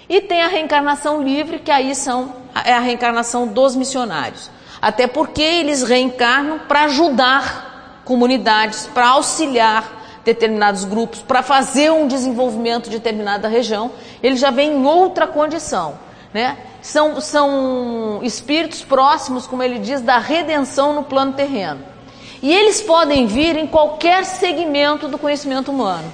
[0.08, 4.50] E tem a reencarnação livre, que aí são, é a reencarnação dos missionários.
[4.80, 7.71] Até porque eles reencarnam para ajudar
[8.04, 13.90] comunidades, para auxiliar determinados grupos, para fazer um desenvolvimento de determinada região.
[14.22, 15.98] Eles já vêm em outra condição.
[16.32, 16.56] Né?
[16.80, 21.80] São, são espíritos próximos, como ele diz, da redenção no plano terreno.
[22.42, 26.12] E eles podem vir em qualquer segmento do conhecimento humano.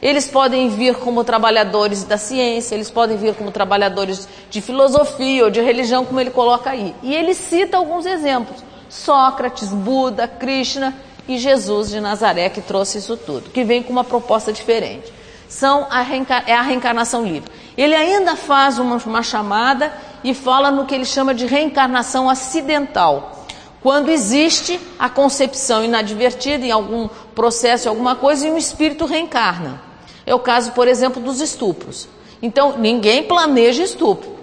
[0.00, 5.50] Eles podem vir como trabalhadores da ciência, eles podem vir como trabalhadores de filosofia ou
[5.50, 6.94] de religião, como ele coloca aí.
[7.02, 10.94] E ele cita alguns exemplos: Sócrates, Buda, Krishna
[11.28, 15.12] e Jesus de Nazaré, que trouxe isso tudo, que vem com uma proposta diferente.
[15.48, 16.04] São a
[16.46, 17.50] é a reencarnação livre.
[17.76, 23.44] Ele ainda faz uma, uma chamada e fala no que ele chama de reencarnação acidental
[23.84, 29.78] quando existe a concepção inadvertida em algum processo, alguma coisa, e um espírito reencarna.
[30.24, 32.08] É o caso, por exemplo, dos estupros.
[32.40, 34.38] Então, ninguém planeja estupro,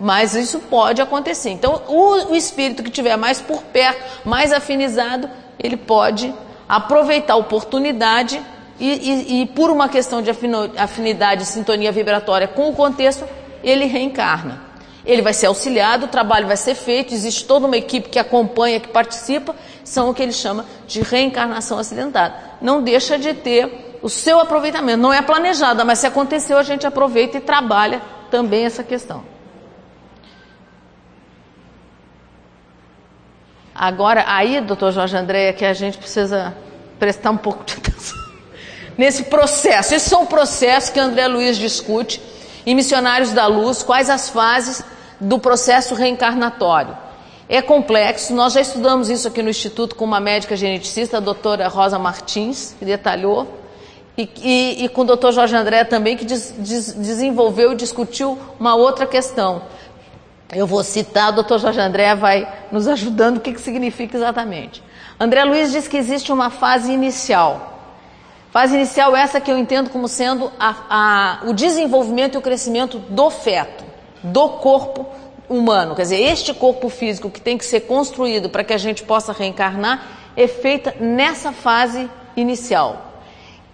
[0.00, 1.50] mas isso pode acontecer.
[1.50, 6.32] Então, o, o espírito que tiver mais por perto, mais afinizado, ele pode
[6.68, 8.40] aproveitar a oportunidade
[8.78, 10.30] e, e, e, por uma questão de
[10.76, 13.24] afinidade sintonia vibratória com o contexto,
[13.62, 14.62] ele reencarna.
[15.06, 18.80] Ele vai ser auxiliado, o trabalho vai ser feito, existe toda uma equipe que acompanha,
[18.80, 22.34] que participa, são o que ele chama de reencarnação acidentada.
[22.60, 24.98] Não deixa de ter o seu aproveitamento.
[24.98, 29.33] Não é planejada, mas se aconteceu, a gente aproveita e trabalha também essa questão.
[33.74, 36.54] Agora, aí, doutor Jorge André, é que a gente precisa
[36.98, 38.18] prestar um pouco de atenção
[38.96, 39.94] nesse processo.
[39.94, 42.20] Esse é um processo que André Luiz discute
[42.64, 44.82] em Missionários da Luz, quais as fases
[45.20, 46.96] do processo reencarnatório.
[47.48, 51.68] É complexo, nós já estudamos isso aqui no Instituto com uma médica geneticista, a doutora
[51.68, 53.60] Rosa Martins, que detalhou,
[54.16, 58.38] e, e, e com o doutor Jorge André também, que des, des, desenvolveu e discutiu
[58.58, 59.62] uma outra questão.
[60.54, 64.82] Eu vou citar, o doutor Jorge André vai nos ajudando o que, que significa exatamente.
[65.18, 67.72] André Luiz diz que existe uma fase inicial.
[68.50, 72.98] Fase inicial essa que eu entendo como sendo a, a, o desenvolvimento e o crescimento
[72.98, 73.84] do feto,
[74.22, 75.06] do corpo
[75.48, 75.96] humano.
[75.96, 79.32] Quer dizer, este corpo físico que tem que ser construído para que a gente possa
[79.32, 83.13] reencarnar é feita nessa fase inicial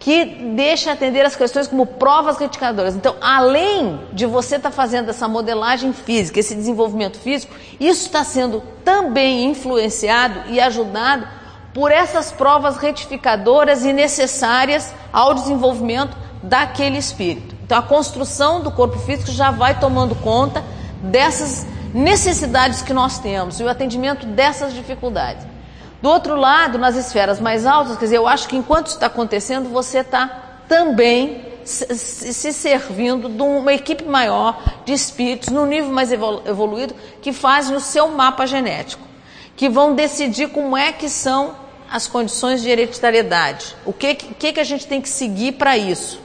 [0.01, 0.25] que
[0.57, 2.97] deixa atender as questões como provas retificadoras.
[2.97, 8.25] Então, além de você estar tá fazendo essa modelagem física, esse desenvolvimento físico, isso está
[8.25, 11.29] sendo também influenciado e ajudado
[11.75, 17.55] por essas provas retificadoras e necessárias ao desenvolvimento daquele espírito.
[17.63, 20.65] Então, a construção do corpo físico já vai tomando conta
[21.03, 25.45] dessas necessidades que nós temos e o atendimento dessas dificuldades.
[26.03, 29.07] Do outro lado, nas esferas mais altas, quer dizer, eu acho que enquanto isso está
[29.07, 36.11] acontecendo, você está também se servindo de uma equipe maior de espíritos, no nível mais
[36.11, 39.07] evoluído, que fazem o seu mapa genético,
[39.57, 41.55] que vão decidir como é que são
[41.91, 46.21] as condições de hereditariedade, o que, que, que a gente tem que seguir para isso,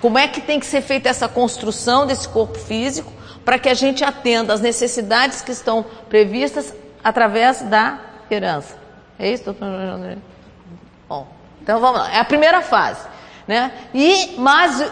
[0.00, 3.12] como é que tem que ser feita essa construção desse corpo físico
[3.44, 7.98] para que a gente atenda às necessidades que estão previstas através da
[8.30, 8.81] herança.
[9.18, 10.18] É isso, doutor André?
[11.08, 11.26] Bom,
[11.60, 12.12] então vamos lá.
[12.12, 13.06] É a primeira fase.
[13.46, 13.72] Né?
[13.92, 14.90] E, mas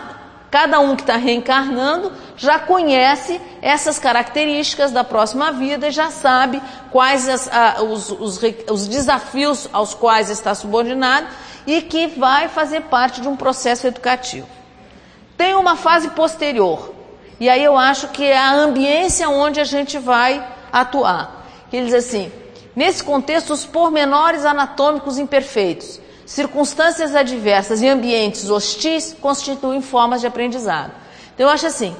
[0.50, 7.28] cada um que está reencarnando já conhece essas características da próxima vida já sabe quais
[7.28, 11.28] as, a, os, os, os desafios aos quais está subordinado
[11.66, 14.48] e que vai fazer parte de um processo educativo.
[15.37, 16.92] Tem uma fase posterior,
[17.38, 21.46] e aí eu acho que é a ambiência onde a gente vai atuar.
[21.72, 22.33] Ele diz assim:
[22.81, 30.90] Nesse contexto, os pormenores anatômicos imperfeitos, circunstâncias adversas e ambientes hostis constituem formas de aprendizado.
[31.35, 31.95] Então, eu acho assim: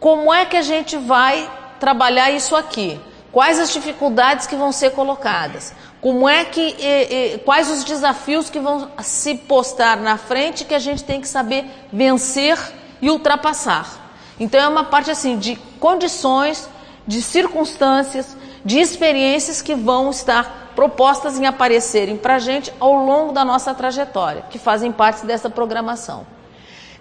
[0.00, 1.46] como é que a gente vai
[1.78, 2.98] trabalhar isso aqui?
[3.30, 5.74] Quais as dificuldades que vão ser colocadas?
[6.00, 10.74] Como é que, e, e, quais os desafios que vão se postar na frente que
[10.74, 12.58] a gente tem que saber vencer
[13.02, 14.14] e ultrapassar?
[14.40, 16.70] Então é uma parte assim de condições,
[17.06, 18.34] de circunstâncias,
[18.66, 23.72] de experiências que vão estar propostas em aparecerem para a gente ao longo da nossa
[23.72, 26.26] trajetória, que fazem parte dessa programação.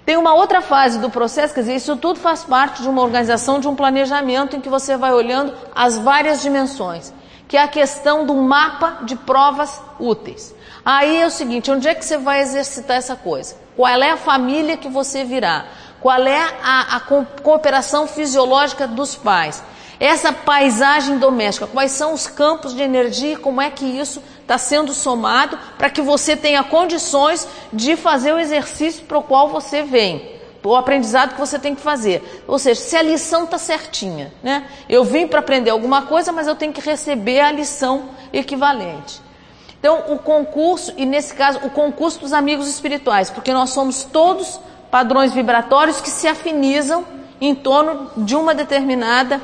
[0.05, 3.59] Tem uma outra fase do processo, quer dizer, isso tudo faz parte de uma organização,
[3.59, 7.11] de um planejamento em que você vai olhando as várias dimensões,
[7.47, 10.53] que é a questão do mapa de provas úteis.
[10.85, 13.55] Aí é o seguinte, onde é que você vai exercitar essa coisa?
[13.75, 15.65] Qual é a família que você virá?
[15.99, 19.63] Qual é a, a cooperação fisiológica dos pais?
[19.99, 24.93] Essa paisagem doméstica, quais são os campos de energia, como é que isso está sendo
[24.93, 30.35] somado para que você tenha condições de fazer o exercício para o qual você vem,
[30.63, 32.43] o aprendizado que você tem que fazer.
[32.47, 34.65] Ou seja, se a lição está certinha, né?
[34.89, 39.21] Eu vim para aprender alguma coisa, mas eu tenho que receber a lição equivalente.
[39.79, 44.59] Então, o concurso, e nesse caso, o concurso dos amigos espirituais, porque nós somos todos
[44.89, 47.05] padrões vibratórios que se afinizam
[47.39, 49.39] em torno de uma determinada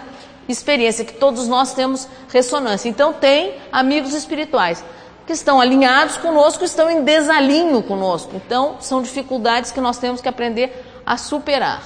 [0.48, 2.90] experiência, que todos nós temos ressonância.
[2.90, 4.84] Então, tem amigos espirituais
[5.26, 8.32] que estão alinhados conosco, estão em desalinho conosco.
[8.36, 11.84] Então, são dificuldades que nós temos que aprender a superar.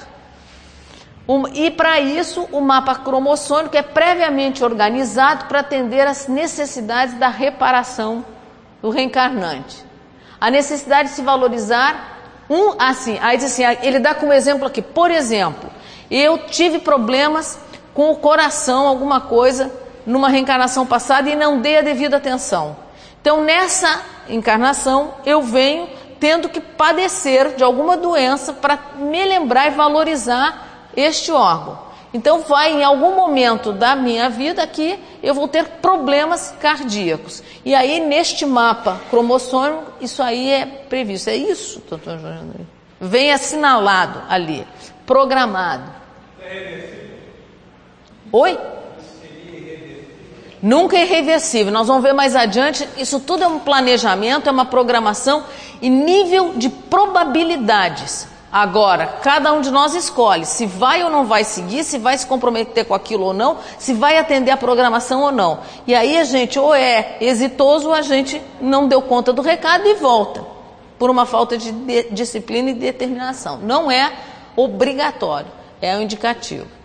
[1.28, 7.28] Um, e para isso, o mapa cromossômico é previamente organizado para atender às necessidades da
[7.28, 8.24] reparação
[8.80, 9.84] do reencarnante.
[10.40, 12.16] A necessidade de se valorizar
[12.48, 15.68] um assim, aí diz assim, ele dá como exemplo aqui, por exemplo,
[16.08, 17.58] eu tive problemas
[17.96, 19.72] com o coração alguma coisa
[20.04, 22.76] numa reencarnação passada e não dei a devida atenção.
[23.18, 25.88] Então, nessa encarnação, eu venho
[26.20, 31.86] tendo que padecer de alguma doença para me lembrar e valorizar este órgão.
[32.12, 37.42] Então, vai em algum momento da minha vida que eu vou ter problemas cardíacos.
[37.64, 41.30] E aí, neste mapa cromossômico, isso aí é previsto.
[41.30, 42.18] É isso, doutor
[43.00, 44.66] Vem assinalado ali,
[45.06, 45.90] programado.
[46.42, 47.05] É
[48.36, 48.58] Oi?
[50.62, 51.72] Nunca é irreversível.
[51.72, 52.86] Nós vamos ver mais adiante.
[52.98, 55.44] Isso tudo é um planejamento, é uma programação
[55.80, 58.28] e nível de probabilidades.
[58.52, 62.26] Agora, cada um de nós escolhe se vai ou não vai seguir, se vai se
[62.26, 65.60] comprometer com aquilo ou não, se vai atender a programação ou não.
[65.86, 69.86] E aí a gente ou é exitoso ou a gente não deu conta do recado
[69.86, 70.44] e volta,
[70.98, 73.58] por uma falta de, de disciplina e determinação.
[73.58, 74.12] Não é
[74.54, 76.76] obrigatório, é um indicativo.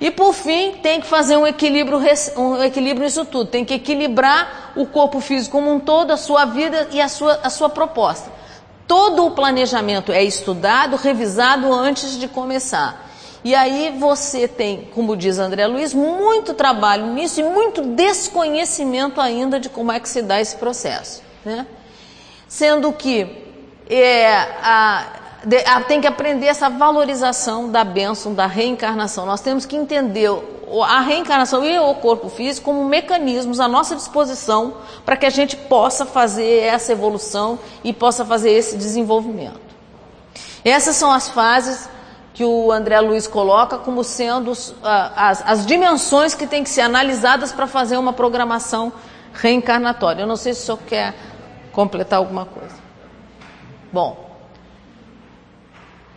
[0.00, 2.00] E por fim, tem que fazer um equilíbrio,
[2.36, 3.50] um equilíbrio nisso tudo.
[3.50, 7.38] Tem que equilibrar o corpo físico como um todo, a sua vida e a sua,
[7.42, 8.32] a sua proposta.
[8.86, 13.08] Todo o planejamento é estudado, revisado antes de começar.
[13.44, 19.60] E aí você tem, como diz André Luiz, muito trabalho nisso e muito desconhecimento ainda
[19.60, 21.22] de como é que se dá esse processo.
[21.44, 21.66] Né?
[22.48, 23.44] Sendo que
[23.88, 24.28] é,
[24.62, 25.19] a,
[25.88, 29.24] tem que aprender essa valorização da bênção, da reencarnação.
[29.24, 30.30] Nós temos que entender
[30.86, 34.74] a reencarnação e o corpo físico como mecanismos à nossa disposição
[35.04, 39.60] para que a gente possa fazer essa evolução e possa fazer esse desenvolvimento.
[40.64, 41.88] Essas são as fases
[42.34, 47.52] que o André Luiz coloca como sendo as, as dimensões que têm que ser analisadas
[47.52, 48.92] para fazer uma programação
[49.32, 50.22] reencarnatória.
[50.22, 51.14] Eu não sei se o senhor quer
[51.72, 52.74] completar alguma coisa.
[53.92, 54.29] Bom,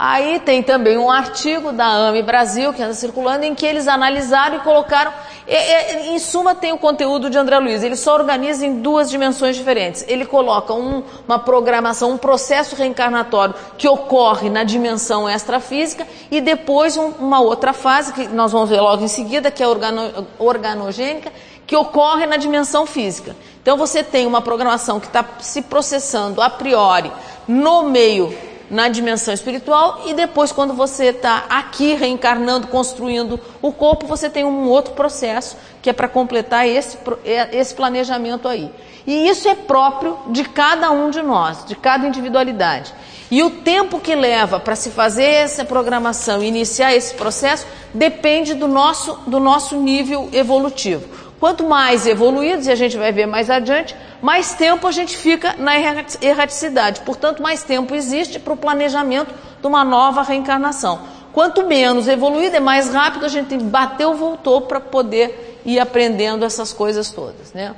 [0.06, 4.58] Aí tem também um artigo da AME Brasil, que anda circulando, em que eles analisaram
[4.58, 5.14] e colocaram.
[5.48, 7.84] E, e, em suma, tem o conteúdo de André Luiz.
[7.84, 10.04] Ele só organiza em duas dimensões diferentes.
[10.06, 16.98] Ele coloca um, uma programação, um processo reencarnatório que ocorre na dimensão extrafísica e depois
[16.98, 21.32] um, uma outra fase, que nós vamos ver logo em seguida, que é organo, organogênica,
[21.66, 23.38] que ocorre na dimensão física.
[23.62, 27.10] Então você tem uma programação que está se processando a priori
[27.48, 34.08] no meio na dimensão espiritual e depois quando você está aqui reencarnando, construindo o corpo,
[34.08, 38.72] você tem um outro processo que é para completar esse, é, esse planejamento aí.
[39.06, 42.92] E isso é próprio de cada um de nós, de cada individualidade.
[43.30, 48.68] E o tempo que leva para se fazer essa programação iniciar esse processo depende do
[48.68, 51.23] nosso, do nosso nível evolutivo.
[51.44, 55.54] Quanto mais evoluídos, e a gente vai ver mais adiante, mais tempo a gente fica
[55.58, 57.02] na erraticidade.
[57.02, 61.02] Portanto, mais tempo existe para o planejamento de uma nova reencarnação.
[61.34, 66.72] Quanto menos evoluído, é mais rápido a gente bateu, voltou para poder ir aprendendo essas
[66.72, 67.76] coisas todas, né?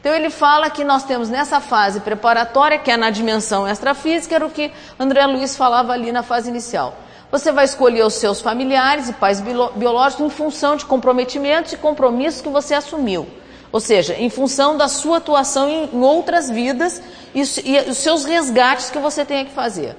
[0.00, 4.46] Então ele fala que nós temos nessa fase preparatória, que é na dimensão extrafísica, era
[4.46, 6.96] o que André Luiz falava ali na fase inicial.
[7.32, 12.42] Você vai escolher os seus familiares e pais biológicos em função de comprometimentos e compromissos
[12.42, 13.26] que você assumiu.
[13.72, 17.02] Ou seja, em função da sua atuação em, outras vidas
[17.34, 19.96] e, e os seus resgates que você tenha que fazer.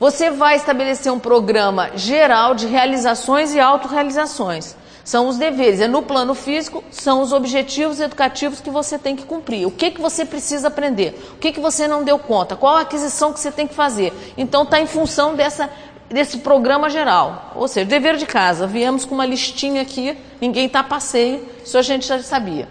[0.00, 4.74] Você vai estabelecer um programa geral de realizações e autorrealizações.
[5.04, 9.26] São os deveres, é no plano físico, são os objetivos educativos que você tem que
[9.26, 9.66] cumprir.
[9.66, 11.14] O que, que você precisa aprender?
[11.34, 12.56] O que, que você não deu conta?
[12.56, 14.14] Qual a aquisição que você tem que fazer?
[14.34, 15.68] Então está em função dessa
[16.14, 17.50] desse programa geral.
[17.56, 18.68] Ou seja, dever de casa.
[18.68, 22.68] Viemos com uma listinha aqui, ninguém está a passeio, isso a gente já sabia.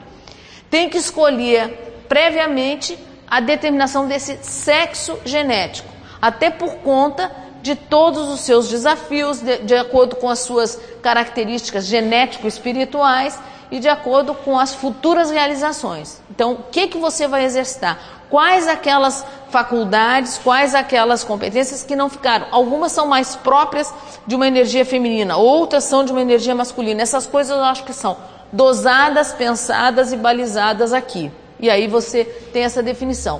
[0.69, 5.89] Tem que escolher previamente a determinação desse sexo genético,
[6.21, 7.29] até por conta
[7.61, 13.37] de todos os seus desafios, de, de acordo com as suas características genético-espirituais
[13.69, 16.21] e de acordo com as futuras realizações.
[16.31, 18.22] Então, o que, que você vai exercitar?
[18.33, 22.47] Quais aquelas faculdades, quais aquelas competências que não ficaram?
[22.49, 23.93] Algumas são mais próprias
[24.25, 27.03] de uma energia feminina, outras são de uma energia masculina.
[27.03, 28.17] Essas coisas eu acho que são
[28.51, 31.31] dosadas, pensadas e balizadas aqui.
[31.59, 33.39] E aí você tem essa definição.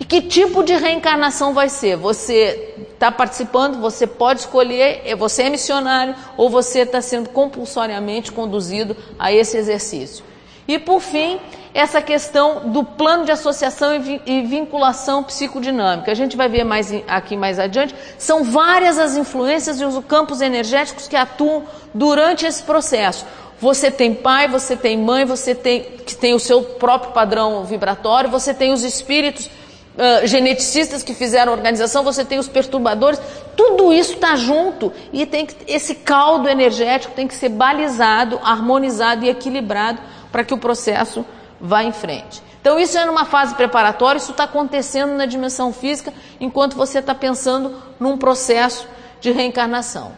[0.00, 1.96] E que tipo de reencarnação vai ser?
[1.96, 8.32] Você está participando, você pode escolher, é, você é missionário ou você está sendo compulsoriamente
[8.32, 10.24] conduzido a esse exercício.
[10.66, 11.38] E por fim,
[11.74, 13.92] essa questão do plano de associação
[14.26, 16.10] e vinculação psicodinâmica.
[16.10, 17.94] A gente vai ver mais aqui mais adiante.
[18.18, 21.64] São várias as influências e os campos energéticos que atuam
[21.94, 23.24] durante esse processo.
[23.58, 28.28] Você tem pai, você tem mãe, você tem que tem o seu próprio padrão vibratório,
[28.28, 33.20] você tem os espíritos uh, geneticistas que fizeram a organização, você tem os perturbadores,
[33.56, 39.24] tudo isso está junto e tem que, esse caldo energético tem que ser balizado, harmonizado
[39.24, 40.00] e equilibrado
[40.32, 41.24] para que o processo
[41.62, 42.42] vá em frente.
[42.60, 47.14] Então isso é numa fase preparatória, isso está acontecendo na dimensão física, enquanto você está
[47.14, 48.88] pensando num processo
[49.20, 50.12] de reencarnação.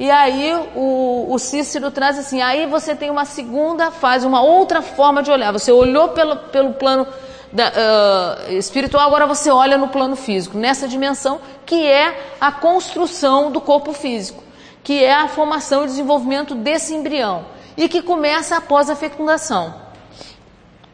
[0.00, 4.80] E aí o, o, Cícero traz assim, aí você tem uma segunda fase, uma outra
[4.80, 5.52] forma de olhar.
[5.52, 7.04] Você olhou pelo, pelo plano
[7.52, 13.50] da, uh, espiritual, agora você olha no plano físico, nessa dimensão que é a construção
[13.50, 14.42] do corpo físico,
[14.84, 19.86] que é a formação e desenvolvimento desse embrião e que começa após a fecundação.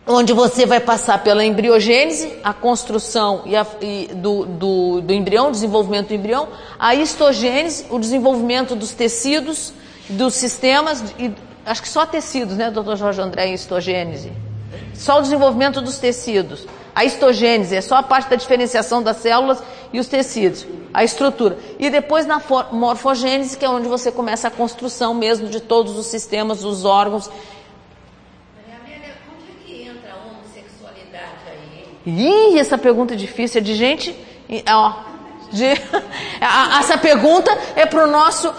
[0.06, 5.50] onde você vai passar pela embriogênese, a construção e a, e do, do, do embrião,
[5.50, 6.46] desenvolvimento do embrião,
[6.78, 9.72] a histogênese, o desenvolvimento dos tecidos,
[10.10, 11.32] dos sistemas, e,
[11.64, 14.30] acho que só tecidos, né, doutor Jorge André, em histogênese?
[14.92, 16.66] Só o desenvolvimento dos tecidos.
[16.94, 21.58] A histogênese é só a parte da diferenciação das células e os tecidos, a estrutura.
[21.78, 22.40] E depois na
[22.70, 27.30] morfogênese, que é onde você começa a construção mesmo de todos os sistemas, os órgãos
[32.06, 34.14] Ih, essa pergunta é difícil, é de gente.
[34.68, 34.92] Ó,
[35.50, 35.64] de,
[36.78, 38.52] essa pergunta é para o nosso.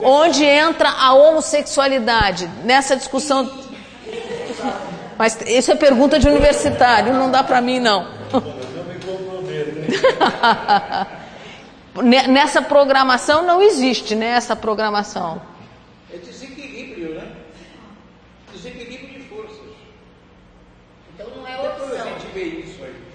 [0.00, 2.48] Onde entra a homossexualidade?
[2.64, 3.48] Nessa discussão.
[5.18, 8.06] Mas isso é pergunta de universitário, não dá para mim, não.
[12.28, 14.28] Nessa programação não existe, né?
[14.28, 15.42] Essa programação.
[16.12, 17.32] É desequilíbrio, né?
[18.52, 19.12] Desequilíbrio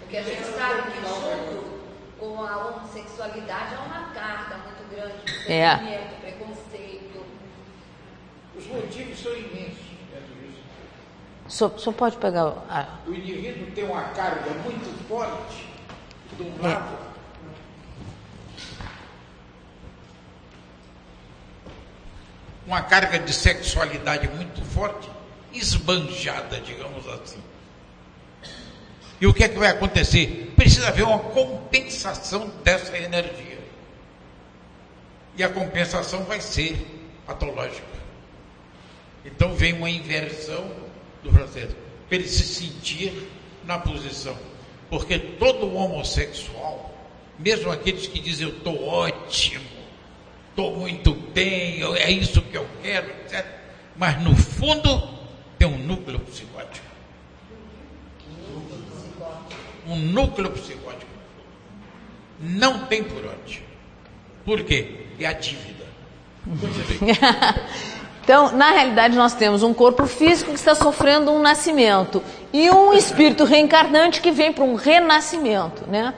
[0.07, 1.81] Porque a gente sabe que junto
[2.19, 6.09] com a homossexualidade há uma carga muito grande de é.
[6.21, 7.25] preconceito.
[8.55, 9.86] Os motivos são imensos.
[11.47, 12.45] Só, só pode pegar.
[12.69, 12.99] A...
[13.07, 15.67] O indivíduo tem uma carga muito forte
[16.35, 16.67] de um é.
[16.67, 17.07] lado.
[22.65, 25.09] Uma carga de sexualidade muito forte,
[25.53, 27.41] esbanjada, digamos assim.
[29.21, 30.53] E o que é que vai acontecer?
[30.55, 33.57] Precisa haver uma compensação dessa energia.
[35.37, 36.77] E a compensação vai ser
[37.25, 37.87] patológica.
[39.23, 40.86] Então vem uma inversão
[41.23, 41.75] do processo,
[42.07, 43.27] para ele se sentir
[43.65, 44.37] na posição.
[44.89, 46.95] Porque todo homossexual,
[47.37, 49.65] mesmo aqueles que dizem eu estou ótimo,
[50.49, 53.45] estou muito bem, é isso que eu quero, etc.
[53.95, 55.17] Mas no fundo
[55.57, 56.87] tem um núcleo psicótico
[59.87, 61.07] um núcleo psicótico.
[62.39, 63.63] Não tem por onde.
[64.45, 65.05] Por quê?
[65.19, 65.85] É a dívida.
[68.27, 72.21] então, na realidade, nós temos um corpo físico que está sofrendo um nascimento
[72.51, 76.13] e um espírito reencarnante que vem para um renascimento, né?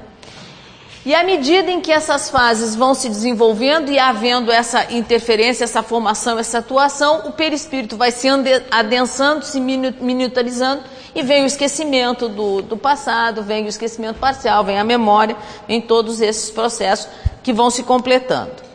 [1.06, 5.84] E à medida em que essas fases vão se desenvolvendo e havendo essa interferência, essa
[5.84, 8.28] formação, essa atuação, o perispírito vai se
[8.72, 10.82] adensando, se miniaturizando
[11.14, 15.38] e vem o esquecimento do, do passado, vem o esquecimento parcial, vem a memória,
[15.68, 17.08] em todos esses processos
[17.44, 18.69] que vão se completando.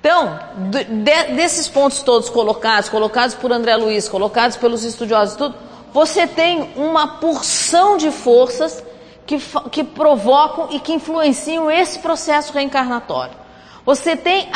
[0.00, 0.38] Então,
[0.70, 0.84] de,
[1.34, 5.54] desses pontos todos colocados, colocados por André Luiz, colocados pelos estudiosos, tudo,
[5.92, 8.82] você tem uma porção de forças
[9.26, 9.38] que,
[9.70, 13.36] que provocam e que influenciam esse processo reencarnatório.
[13.84, 14.48] Você tem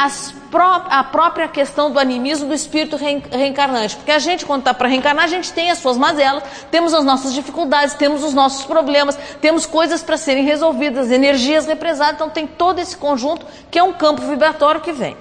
[0.50, 3.96] pró a própria questão do animismo do espírito reencarnante.
[3.96, 7.02] Porque a gente, quando está para reencarnar, a gente tem as suas mazelas, temos as
[7.02, 12.16] nossas dificuldades, temos os nossos problemas, temos coisas para serem resolvidas, energias represadas.
[12.16, 15.16] Então, tem todo esse conjunto que é um campo vibratório que vem.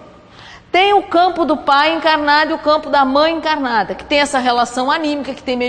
[0.71, 4.39] Tem o campo do pai encarnado e o campo da mãe encarnada, que tem essa
[4.39, 5.59] relação anímica, que tem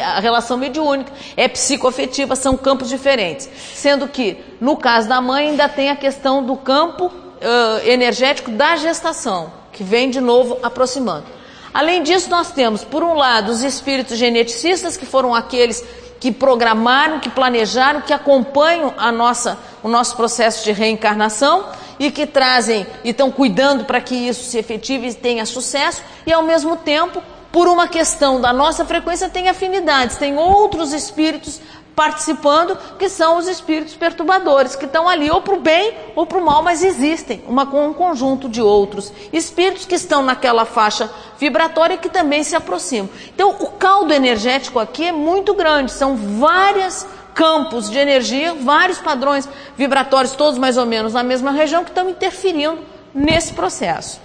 [0.00, 3.46] a relação mediúnica, é psicoafetiva, são campos diferentes.
[3.74, 8.76] Sendo que, no caso da mãe, ainda tem a questão do campo uh, energético da
[8.76, 11.26] gestação, que vem de novo aproximando.
[11.74, 15.84] Além disso, nós temos, por um lado, os espíritos geneticistas, que foram aqueles
[16.18, 21.66] que programaram, que planejaram, que acompanham a nossa, o nosso processo de reencarnação
[21.98, 26.32] e que trazem e estão cuidando para que isso se efetive e tenha sucesso, e
[26.32, 31.60] ao mesmo tempo, por uma questão da nossa frequência, tem afinidades, tem outros espíritos
[31.98, 36.38] participando, que são os espíritos perturbadores, que estão ali ou para o bem ou para
[36.38, 41.98] o mal, mas existem uma, um conjunto de outros espíritos que estão naquela faixa vibratória
[41.98, 43.10] que também se aproximam.
[43.34, 47.04] Então, o caldo energético aqui é muito grande, são várias
[47.38, 52.10] campos de energia, vários padrões vibratórios, todos mais ou menos na mesma região, que estão
[52.10, 52.80] interferindo
[53.14, 54.20] nesse processo.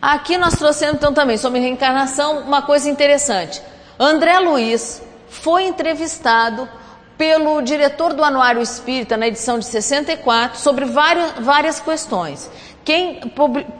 [0.00, 3.62] Aqui nós trouxemos então também sobre reencarnação uma coisa interessante.
[3.98, 6.68] André Luiz foi entrevistado
[7.16, 12.50] pelo diretor do Anuário Espírita na edição de 64 sobre várias, várias questões.
[12.86, 13.18] Quem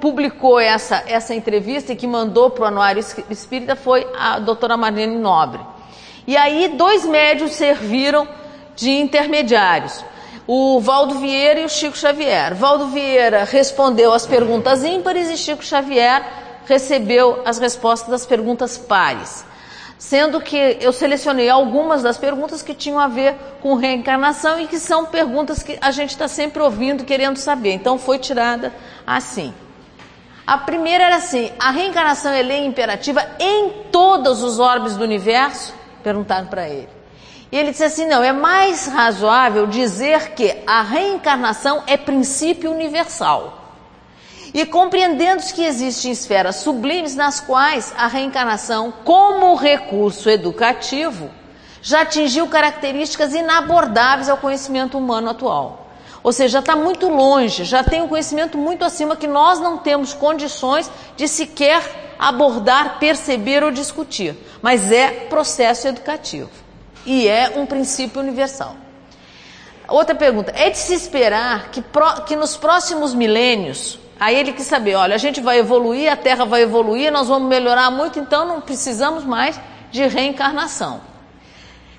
[0.00, 2.98] publicou essa, essa entrevista e que mandou para o Anuário
[3.30, 5.60] Espírita foi a doutora Marlene Nobre.
[6.26, 8.26] E aí, dois médios serviram
[8.74, 10.04] de intermediários.
[10.44, 12.52] O Valdo Vieira e o Chico Xavier.
[12.56, 16.24] Valdo Vieira respondeu as perguntas ímpares e Chico Xavier
[16.66, 19.44] recebeu as respostas das perguntas pares
[19.98, 24.78] sendo que eu selecionei algumas das perguntas que tinham a ver com reencarnação e que
[24.78, 27.72] são perguntas que a gente está sempre ouvindo, querendo saber.
[27.72, 28.72] Então foi tirada
[29.06, 29.54] assim.
[30.46, 35.74] A primeira era assim: a reencarnação é lei imperativa em todos os orbes do universo?
[36.02, 36.88] Perguntaram para ele.
[37.50, 43.65] E ele disse assim: não, é mais razoável dizer que a reencarnação é princípio universal.
[44.56, 51.30] E compreendendo que existem esferas sublimes nas quais a reencarnação, como recurso educativo,
[51.82, 55.90] já atingiu características inabordáveis ao conhecimento humano atual.
[56.22, 60.14] Ou seja, está muito longe, já tem um conhecimento muito acima que nós não temos
[60.14, 64.34] condições de sequer abordar, perceber ou discutir.
[64.62, 66.48] Mas é processo educativo
[67.04, 68.74] e é um princípio universal.
[69.86, 74.66] Outra pergunta: é de se esperar que, pro, que nos próximos milênios, aí ele quis
[74.66, 78.44] saber, olha, a gente vai evoluir, a Terra vai evoluir, nós vamos melhorar muito, então
[78.46, 79.60] não precisamos mais
[79.90, 81.00] de reencarnação.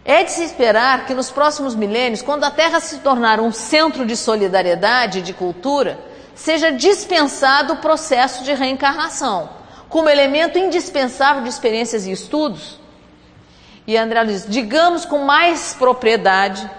[0.03, 4.05] É de se esperar que nos próximos milênios, quando a Terra se tornar um centro
[4.05, 5.99] de solidariedade e de cultura,
[6.33, 9.49] seja dispensado o processo de reencarnação,
[9.89, 12.79] como elemento indispensável de experiências e estudos.
[13.85, 16.69] E André diz: digamos com mais propriedade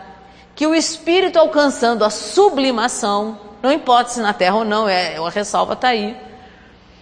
[0.55, 5.29] que o espírito alcançando a sublimação, não importa se na Terra ou não, é, a
[5.29, 6.17] ressalva está aí,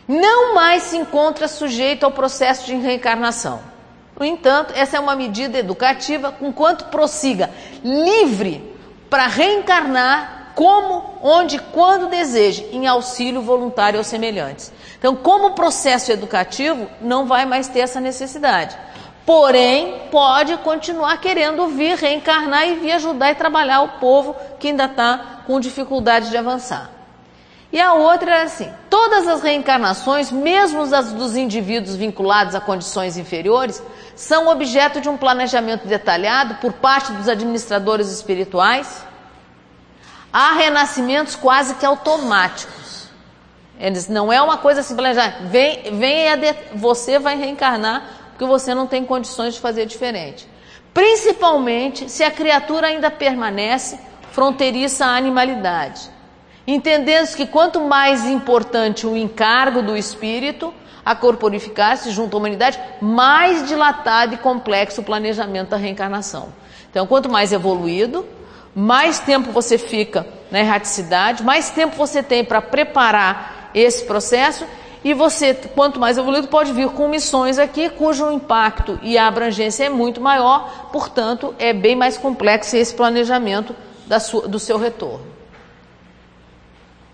[0.09, 3.61] não mais se encontra sujeito ao processo de reencarnação
[4.19, 7.51] no entanto, essa é uma medida educativa, com quanto prossiga
[7.85, 8.75] livre
[9.11, 14.73] para reencarnar como, onde, quando deseje, em auxílio voluntário aos semelhantes.
[14.99, 18.75] Então, como processo educativo, não vai mais ter essa necessidade.
[19.27, 24.85] Porém, pode continuar querendo vir reencarnar e vir ajudar e trabalhar o povo que ainda
[24.85, 26.93] está com dificuldade de avançar.
[27.73, 33.17] E a outra era assim: todas as reencarnações, mesmo as dos indivíduos vinculados a condições
[33.17, 33.83] inferiores,
[34.15, 39.05] são objeto de um planejamento detalhado por parte dos administradores espirituais.
[40.33, 43.09] Há renascimentos quase que automáticos.
[43.79, 45.49] Eles não é uma coisa assim planejada.
[45.49, 50.47] Vem, vem de, você vai reencarnar porque você não tem condições de fazer diferente.
[50.93, 53.99] Principalmente se a criatura ainda permanece
[54.31, 56.11] fronteiriça à animalidade.
[56.67, 60.73] Entendendo que quanto mais importante o encargo do espírito,
[61.03, 66.53] a corporificar-se junto à humanidade, mais dilatado e complexo o planejamento da reencarnação.
[66.91, 68.27] Então, quanto mais evoluído,
[68.75, 74.67] mais tempo você fica na erraticidade, mais tempo você tem para preparar esse processo
[75.07, 79.85] e você, quanto mais evoluído, pode vir com missões aqui cujo impacto e a abrangência
[79.85, 83.73] é muito maior, portanto, é bem mais complexo esse planejamento
[84.19, 85.25] sua, do seu retorno.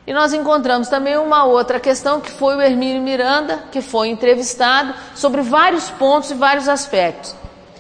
[0.06, 4.94] E nós encontramos também uma outra questão que foi o Hermínio Miranda, que foi entrevistado
[5.14, 7.36] sobre vários pontos e vários aspectos.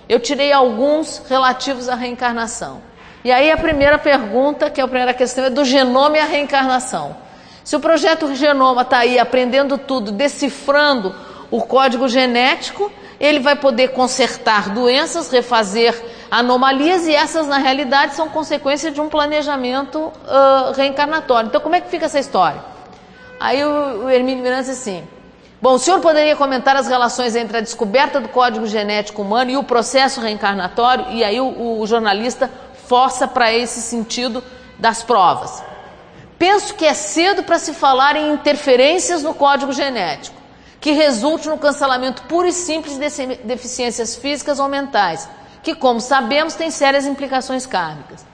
[0.06, 2.82] Eu tirei alguns relativos à reencarnação.
[3.24, 6.26] E aí a primeira pergunta, que é a primeira questão, é do genoma e a
[6.26, 7.16] reencarnação.
[7.64, 11.14] Se o projeto Genoma está aí aprendendo tudo, decifrando
[11.50, 12.90] o código genético,
[13.20, 15.94] ele vai poder consertar doenças, refazer
[16.30, 21.48] anomalias e essas, na realidade, são consequência de um planejamento uh, reencarnatório.
[21.48, 22.64] Então, como é que fica essa história?
[23.38, 25.08] Aí o, o Hermínio Miranda disse assim:
[25.60, 29.56] Bom, o senhor poderia comentar as relações entre a descoberta do código genético humano e
[29.56, 31.06] o processo reencarnatório?
[31.10, 32.50] E aí o, o jornalista
[32.88, 34.42] força para esse sentido
[34.78, 35.62] das provas.
[36.42, 40.36] Penso que é cedo para se falar em interferências no código genético,
[40.80, 45.28] que resulte no cancelamento puro e simples de deficiências físicas ou mentais
[45.62, 48.26] que, como sabemos, tem sérias implicações kármicas.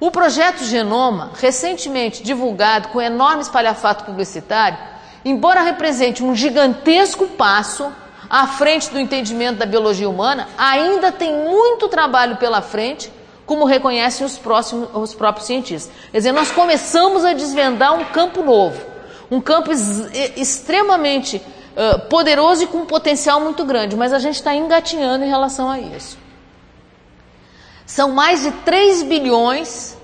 [0.00, 4.76] O projeto Genoma, recentemente divulgado com enorme espalhafato publicitário,
[5.24, 7.92] embora represente um gigantesco passo
[8.28, 13.12] à frente do entendimento da biologia humana, ainda tem muito trabalho pela frente,
[13.46, 15.92] como reconhecem os, próximos, os próprios cientistas.
[16.10, 18.80] Quer dizer, nós começamos a desvendar um campo novo,
[19.30, 19.70] um campo
[20.36, 25.28] extremamente uh, poderoso e com um potencial muito grande, mas a gente está engatinhando em
[25.28, 26.18] relação a isso.
[27.86, 29.96] São mais de 3 bilhões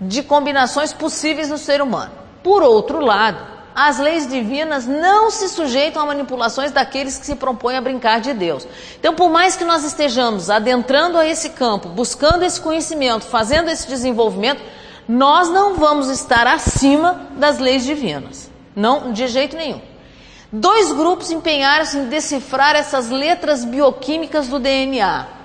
[0.00, 2.12] de combinações possíveis no ser humano.
[2.42, 7.76] Por outro lado, as leis divinas não se sujeitam a manipulações daqueles que se propõem
[7.76, 8.66] a brincar de Deus.
[8.98, 13.86] Então, por mais que nós estejamos adentrando a esse campo, buscando esse conhecimento, fazendo esse
[13.86, 14.62] desenvolvimento,
[15.06, 18.50] nós não vamos estar acima das leis divinas.
[18.74, 19.82] Não, de jeito nenhum.
[20.50, 25.35] Dois grupos empenharam-se em decifrar essas letras bioquímicas do DNA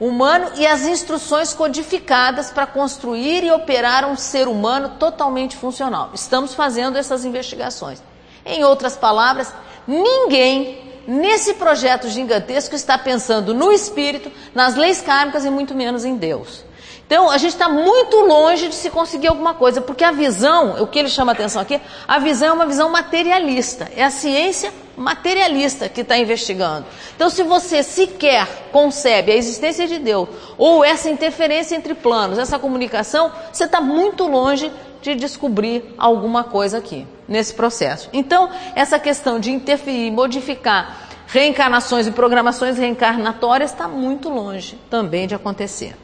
[0.00, 6.10] humano e as instruções codificadas para construir e operar um ser humano totalmente funcional.
[6.14, 8.02] Estamos fazendo essas investigações.
[8.44, 9.52] Em outras palavras,
[9.86, 16.16] ninguém nesse projeto gigantesco está pensando no espírito, nas leis kármicas e muito menos em
[16.16, 16.64] Deus.
[17.10, 20.86] Então, a gente está muito longe de se conseguir alguma coisa, porque a visão, o
[20.86, 25.88] que ele chama atenção aqui, a visão é uma visão materialista, é a ciência materialista
[25.88, 26.86] que está investigando.
[27.16, 32.60] Então, se você sequer concebe a existência de Deus, ou essa interferência entre planos, essa
[32.60, 34.70] comunicação, você está muito longe
[35.02, 38.08] de descobrir alguma coisa aqui, nesse processo.
[38.12, 45.34] Então, essa questão de interferir, modificar reencarnações e programações reencarnatórias está muito longe também de
[45.34, 45.96] acontecer.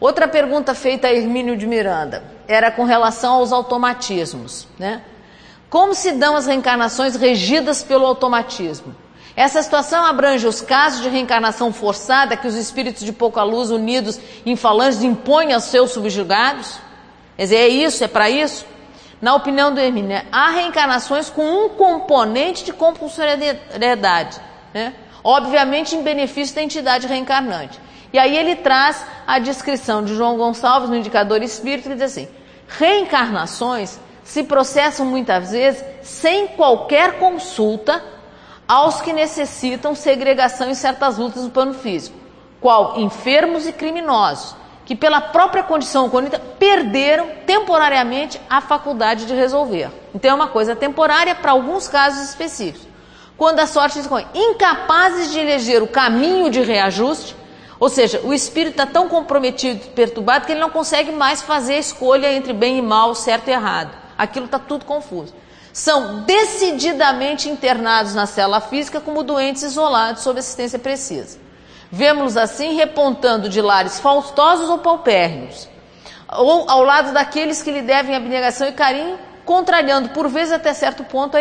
[0.00, 4.66] Outra pergunta feita a Hermínio de Miranda era com relação aos automatismos.
[4.78, 5.02] Né?
[5.68, 8.96] Como se dão as reencarnações regidas pelo automatismo?
[9.36, 14.18] Essa situação abrange os casos de reencarnação forçada que os espíritos de pouca luz unidos
[14.44, 16.78] em falanges impõem aos seus subjugados?
[17.36, 18.66] Quer dizer, é isso, é para isso?
[19.20, 24.40] Na opinião do Hermínio, há reencarnações com um componente de compulsoriedade,
[24.72, 24.94] né?
[25.22, 27.78] obviamente em benefício da entidade reencarnante.
[28.12, 32.28] E aí ele traz a descrição de João Gonçalves no indicador espírito, que diz assim:
[32.66, 38.02] reencarnações se processam muitas vezes sem qualquer consulta
[38.66, 42.16] aos que necessitam segregação em certas lutas no plano físico,
[42.60, 44.54] qual enfermos e criminosos,
[44.84, 49.90] que pela própria condição conita perderam temporariamente a faculdade de resolver.
[50.14, 52.88] Então é uma coisa temporária para alguns casos específicos.
[53.36, 57.34] Quando a sorte se incapazes de eleger o caminho de reajuste,
[57.80, 61.78] ou seja, o espírito está tão comprometido, perturbado, que ele não consegue mais fazer a
[61.78, 63.90] escolha entre bem e mal, certo e errado.
[64.18, 65.34] Aquilo está tudo confuso.
[65.72, 71.38] São decididamente internados na cela física como doentes isolados sob assistência precisa.
[71.90, 75.66] Vemos-los assim repontando de lares faustosos ou paupérrimos,
[76.36, 79.18] ou ao lado daqueles que lhe devem abnegação e carinho,
[79.50, 81.40] contrariando por vezes até certo ponto a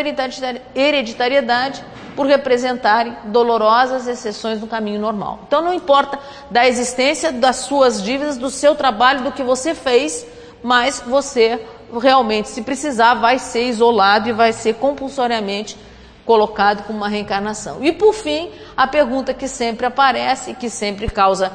[0.74, 1.86] hereditariedade
[2.16, 5.42] por representarem dolorosas exceções no caminho normal.
[5.46, 6.18] Então não importa
[6.50, 10.26] da existência das suas dívidas, do seu trabalho, do que você fez,
[10.64, 11.64] mas você
[12.02, 15.78] realmente, se precisar, vai ser isolado e vai ser compulsoriamente
[16.26, 17.78] colocado como uma reencarnação.
[17.86, 21.52] E por fim, a pergunta que sempre aparece e que sempre causa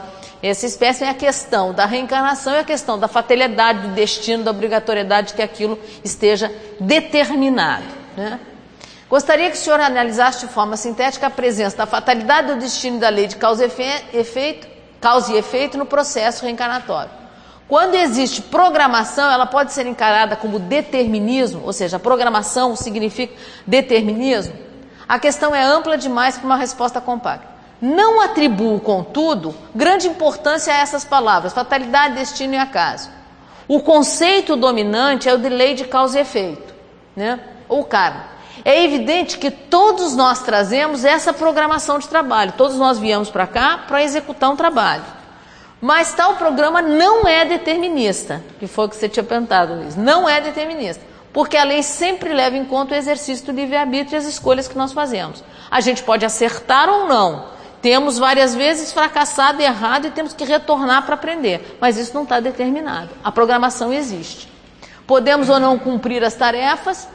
[0.48, 4.50] essa espécie é a questão da reencarnação e a questão da fatalidade, do destino, da
[4.50, 7.84] obrigatoriedade que aquilo esteja determinado.
[8.16, 8.38] Né?
[9.08, 13.08] Gostaria que o senhor analisasse de forma sintética a presença da fatalidade do destino da
[13.08, 14.68] lei de causa e efeito,
[15.00, 17.10] causa e efeito no processo reencarnatório.
[17.66, 23.34] Quando existe programação, ela pode ser encarada como determinismo, ou seja, programação significa
[23.66, 24.54] determinismo.
[25.08, 27.53] A questão é ampla demais para uma resposta compacta.
[27.86, 33.10] Não atribuo, contudo, grande importância a essas palavras, fatalidade, destino e acaso.
[33.68, 36.74] O conceito dominante é o de lei de causa e efeito,
[37.14, 37.38] né?
[37.68, 38.24] ou karma.
[38.64, 43.84] É evidente que todos nós trazemos essa programação de trabalho, todos nós viemos para cá
[43.86, 45.04] para executar um trabalho.
[45.78, 49.94] Mas tal programa não é determinista, que foi o que você tinha perguntado, Luiz.
[49.94, 51.04] Não é determinista,
[51.34, 54.78] porque a lei sempre leva em conta o exercício do livre-arbítrio e as escolhas que
[54.78, 55.44] nós fazemos.
[55.70, 57.52] A gente pode acertar ou não.
[57.84, 62.40] Temos várias vezes fracassado errado e temos que retornar para aprender, mas isso não está
[62.40, 63.10] determinado.
[63.22, 64.50] A programação existe.
[65.06, 67.06] Podemos ou não cumprir as tarefas,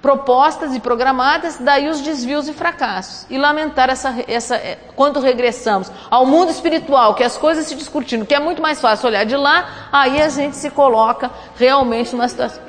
[0.00, 3.26] propostas e programadas, daí os desvios e fracassos.
[3.28, 8.24] E lamentar essa, essa, é, quando regressamos ao mundo espiritual, que as coisas se discutindo,
[8.24, 12.28] que é muito mais fácil olhar de lá, aí a gente se coloca realmente numa
[12.28, 12.62] situação.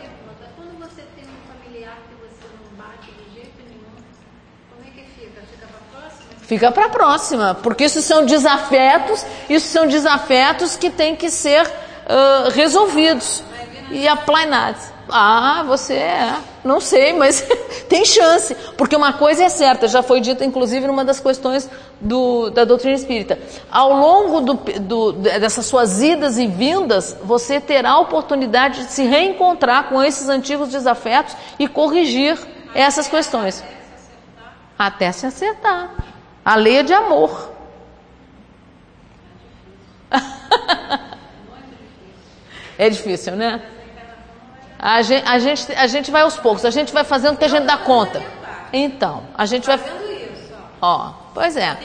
[0.57, 3.95] Quando você tem um familiar que você não bate de jeito nenhum,
[4.75, 5.41] como é que fica?
[5.49, 6.34] Fica para próxima?
[6.47, 11.65] Fica para a próxima, porque isso são desafetos, isso são desafetos que têm que ser
[11.65, 13.43] uh, resolvidos
[13.89, 14.95] e aplanados.
[15.09, 16.35] Ah, você é.
[16.63, 17.41] Não sei, mas
[17.89, 18.55] tem chance.
[18.77, 21.69] Porque uma coisa é certa, já foi dita inclusive numa das questões
[21.99, 23.39] do, da doutrina espírita.
[23.71, 29.03] Ao longo do, do, dessas suas idas e vindas, você terá a oportunidade de se
[29.03, 32.37] reencontrar com esses antigos desafetos e corrigir
[32.73, 33.63] essas questões.
[34.77, 36.14] Até se acertar.
[36.45, 37.49] A lei é de amor.
[42.77, 43.61] é difícil, né?
[44.77, 47.45] A gente, a, gente, a gente vai aos poucos, a gente vai fazendo o que
[47.45, 48.21] a gente dá conta.
[48.71, 49.79] Então, a gente vai.
[50.79, 51.75] Ó, pois é.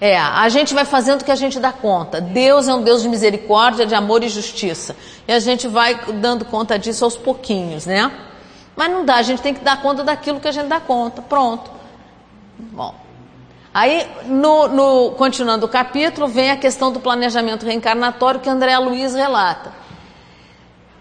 [0.00, 2.20] É, a gente vai fazendo o que a gente dá conta.
[2.20, 4.96] Deus é um Deus de misericórdia, de amor e justiça.
[5.26, 8.10] E a gente vai dando conta disso aos pouquinhos, né?
[8.74, 11.22] Mas não dá, a gente tem que dar conta daquilo que a gente dá conta.
[11.22, 11.70] Pronto.
[12.58, 12.94] Bom.
[13.74, 19.14] Aí, no, no, continuando o capítulo, vem a questão do planejamento reencarnatório que André Luiz
[19.14, 19.72] relata.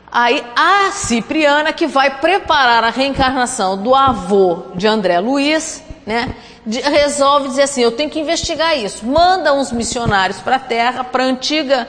[0.09, 6.33] Aí, a Cipriana, que vai preparar a reencarnação do avô de André Luiz, né,
[6.65, 9.05] resolve dizer assim: eu tenho que investigar isso.
[9.05, 11.87] Manda uns missionários para a terra, para a antiga,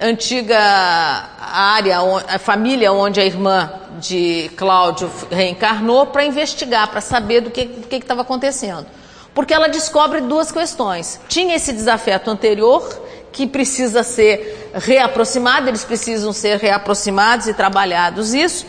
[0.00, 7.50] antiga área, a família onde a irmã de Cláudio reencarnou, para investigar, para saber do
[7.50, 8.86] que estava acontecendo.
[9.34, 11.20] Porque ela descobre duas questões.
[11.28, 12.82] Tinha esse desafeto anterior,
[13.32, 18.66] que precisa ser reaproximado, eles precisam ser reaproximados e trabalhados isso.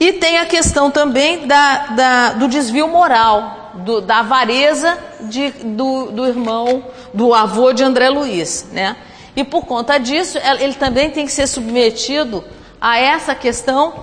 [0.00, 6.10] E tem a questão também da, da do desvio moral, do, da avareza de, do,
[6.10, 8.96] do irmão, do avô de André Luiz, né?
[9.38, 12.44] E por conta disso, ele também tem que ser submetido
[12.80, 13.94] a essa questão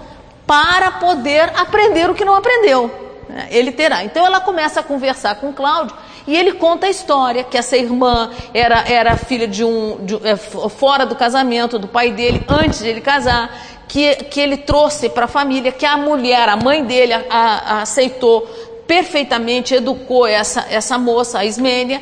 [0.47, 2.89] para poder aprender o que não aprendeu.
[3.27, 3.49] Né?
[3.51, 4.05] Ele terá.
[4.05, 5.93] Então ela começa a conversar com Cláudio
[6.25, 10.37] e ele conta a história que essa irmã era, era filha de um, de, é,
[10.37, 13.53] fora do casamento do pai dele antes de ele casar
[13.89, 17.81] que, que ele trouxe para a família, que a mulher, a mãe dele, a, a,
[17.81, 18.47] aceitou
[18.87, 22.01] perfeitamente, educou essa, essa moça, a Ismênia,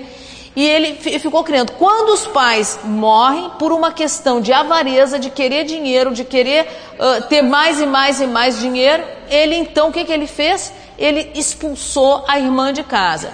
[0.55, 1.71] e ele ficou criando.
[1.73, 7.27] Quando os pais morrem por uma questão de avareza, de querer dinheiro, de querer uh,
[7.27, 10.71] ter mais e mais e mais dinheiro, ele então, o que, que ele fez?
[10.97, 13.31] Ele expulsou a irmã de casa.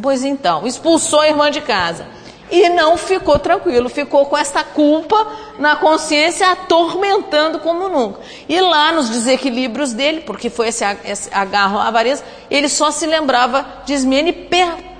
[0.00, 2.06] Pois então, expulsou a irmã de casa
[2.50, 5.26] e não ficou tranquilo, ficou com essa culpa
[5.58, 8.20] na consciência atormentando como nunca.
[8.48, 10.84] E lá nos desequilíbrios dele, porque foi esse,
[11.32, 14.32] agarro à avareza, ele só se lembrava de Ismene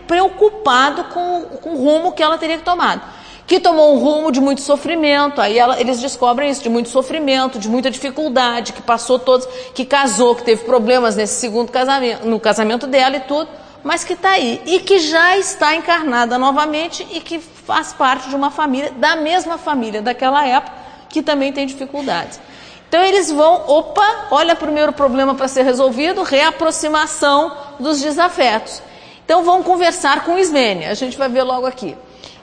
[0.08, 3.02] preocupado com, com o rumo que ela teria tomado.
[3.46, 7.58] Que tomou um rumo de muito sofrimento, aí ela, eles descobrem isso, de muito sofrimento,
[7.58, 12.40] de muita dificuldade, que passou todos, que casou, que teve problemas nesse segundo casamento, no
[12.40, 13.48] casamento dela e tudo
[13.82, 18.34] mas que está aí e que já está encarnada novamente e que faz parte de
[18.34, 20.76] uma família, da mesma família daquela época,
[21.08, 22.40] que também tem dificuldades.
[22.88, 28.82] Então eles vão, opa, olha primeiro problema para ser resolvido, reaproximação dos desafetos.
[29.28, 31.94] Então vão conversar com Ismênia, a gente vai ver logo aqui.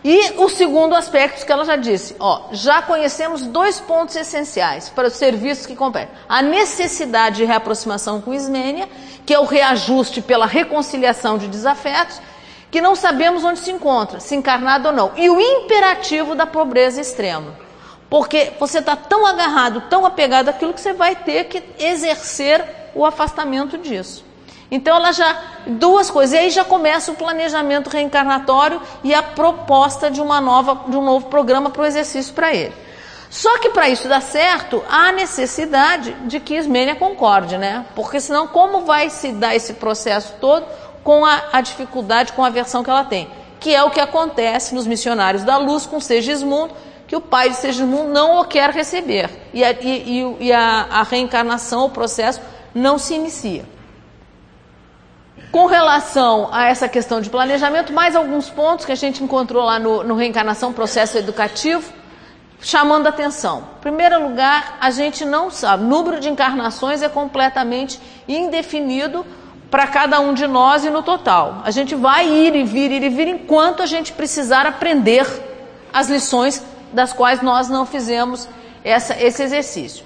[0.03, 5.07] E o segundo aspecto que ela já disse, ó, já conhecemos dois pontos essenciais para
[5.07, 6.13] os serviços que competem.
[6.29, 8.87] A necessidade de reaproximação com Ismênia,
[9.25, 12.21] que é o reajuste pela reconciliação de desafetos,
[12.69, 15.11] que não sabemos onde se encontra, se encarnado ou não.
[15.15, 17.57] E o imperativo da pobreza extrema.
[18.11, 22.63] Porque você está tão agarrado, tão apegado àquilo que você vai ter que exercer
[22.93, 24.23] o afastamento disso.
[24.69, 25.37] Então ela já
[25.67, 30.89] duas coisas, e aí já começa o planejamento reencarnatório e a proposta de uma nova
[30.89, 32.73] de um novo programa para o exercício para ele.
[33.29, 37.85] Só que para isso dar certo, há necessidade de que Ismênia concorde, né?
[37.95, 40.65] Porque senão como vai se dar esse processo todo
[41.03, 43.29] com a, a dificuldade, com a versão que ela tem?
[43.59, 46.73] Que é o que acontece nos missionários da luz com Segismundo,
[47.07, 49.29] que o pai de Segismundo não o quer receber.
[49.53, 52.39] E a, e, e a, a reencarnação, o processo,
[52.73, 53.74] não se inicia.
[55.55, 59.79] Com relação a essa questão de planejamento, mais alguns pontos que a gente encontrou lá
[59.79, 61.93] no, no Reencarnação Processo Educativo,
[62.59, 63.63] chamando atenção.
[63.77, 69.25] Em primeiro lugar, a gente não sabe, o número de encarnações é completamente indefinido
[69.71, 71.61] para cada um de nós e no total.
[71.63, 75.25] A gente vai ir e vir, ir e vir enquanto a gente precisar aprender
[75.93, 78.45] as lições das quais nós não fizemos
[78.83, 80.03] essa, esse exercício.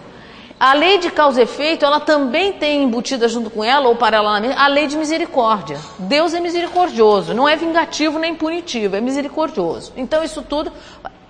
[0.60, 4.56] A lei de causa e efeito, ela também tem embutida junto com ela, ou paralelamente,
[4.58, 5.80] a lei de misericórdia.
[5.98, 9.94] Deus é misericordioso, não é vingativo nem punitivo, é misericordioso.
[9.96, 10.70] Então, isso tudo,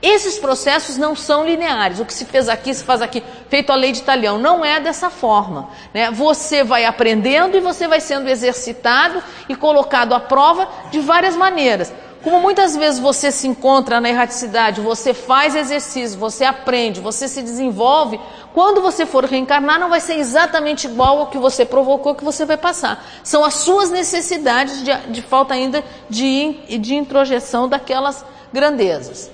[0.02, 2.00] esses processos não são lineares.
[2.00, 4.80] O que se fez aqui, se faz aqui, feito a lei de Italião, não é
[4.80, 5.70] dessa forma.
[5.94, 6.10] Né?
[6.10, 11.94] Você vai aprendendo e você vai sendo exercitado e colocado à prova de várias maneiras.
[12.24, 17.42] Como muitas vezes você se encontra na erraticidade, você faz exercício, você aprende, você se
[17.42, 18.20] desenvolve,
[18.54, 22.46] quando você for reencarnar não vai ser exatamente igual ao que você provocou que você
[22.46, 23.06] vai passar.
[23.24, 29.32] São as suas necessidades de, de falta ainda de, de introjeção daquelas grandezas.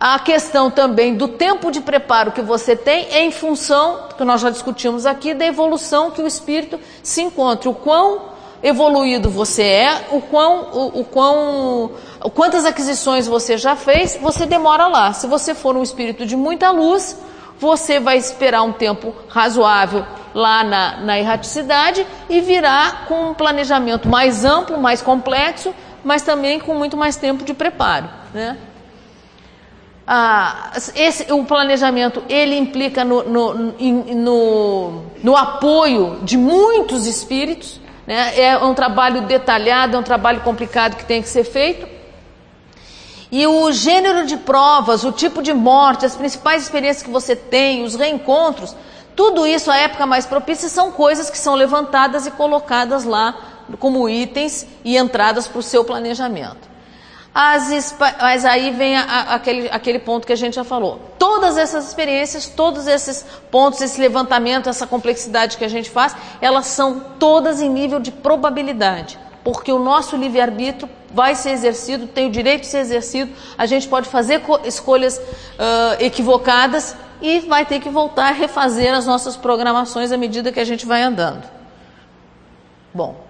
[0.00, 4.48] A questão também do tempo de preparo que você tem em função, que nós já
[4.48, 7.68] discutimos aqui, da evolução que o espírito se encontra.
[7.68, 8.30] O quão
[8.62, 11.90] evoluído você é, o quão, o, o quão,
[12.32, 15.12] quantas aquisições você já fez, você demora lá.
[15.12, 17.18] Se você for um espírito de muita luz,
[17.58, 24.08] você vai esperar um tempo razoável lá na, na erraticidade e virá com um planejamento
[24.08, 28.08] mais amplo, mais complexo, mas também com muito mais tempo de preparo.
[28.32, 28.56] Né?
[30.06, 38.38] Ah, esse, o planejamento ele implica no, no, no, no, apoio de muitos espíritos, né?
[38.40, 41.86] é um trabalho detalhado, é um trabalho complicado que tem que ser feito.
[43.30, 47.84] E o gênero de provas, o tipo de morte, as principais experiências que você tem,
[47.84, 48.74] os reencontros,
[49.14, 53.34] Tudo isso, a época mais propícia, são coisas que são levantadas e colocadas lá
[53.78, 56.69] como itens e entradas para o seu planejamento.
[57.32, 61.00] As, mas aí vem a, aquele, aquele ponto que a gente já falou.
[61.18, 66.66] Todas essas experiências, todos esses pontos, esse levantamento, essa complexidade que a gente faz, elas
[66.66, 69.18] são todas em nível de probabilidade.
[69.44, 73.88] Porque o nosso livre-arbítrio vai ser exercido, tem o direito de ser exercido, a gente
[73.88, 80.12] pode fazer escolhas uh, equivocadas e vai ter que voltar a refazer as nossas programações
[80.12, 81.48] à medida que a gente vai andando.
[82.92, 83.29] Bom,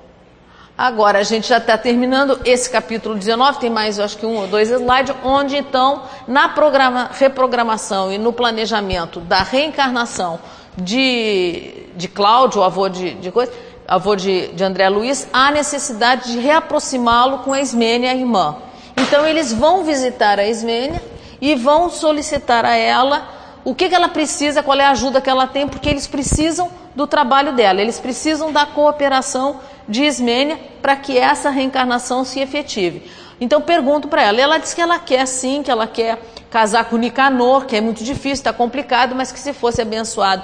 [0.81, 4.37] Agora, a gente já está terminando esse capítulo 19, tem mais, eu acho que um
[4.37, 10.41] ou dois slides, onde então, na programa, reprogramação e no planejamento da reencarnação
[10.75, 13.53] de, de Cláudio, avô de, de coisa,
[13.87, 18.57] avô de, de André Luiz, há necessidade de reaproximá-lo com a Ismênia, a irmã.
[18.97, 21.03] Então, eles vão visitar a Ismênia
[21.43, 23.29] e vão solicitar a ela
[23.67, 26.71] o que, que ela precisa, qual é a ajuda que ela tem, porque eles precisam
[26.95, 33.11] do trabalho dela, eles precisam da cooperação de Ismênia para que essa reencarnação se efetive.
[33.41, 36.19] Então pergunto para ela, ela diz que ela quer sim, que ela quer
[36.51, 40.43] casar com Nicanor, que é muito difícil, está complicado, mas que se fosse abençoado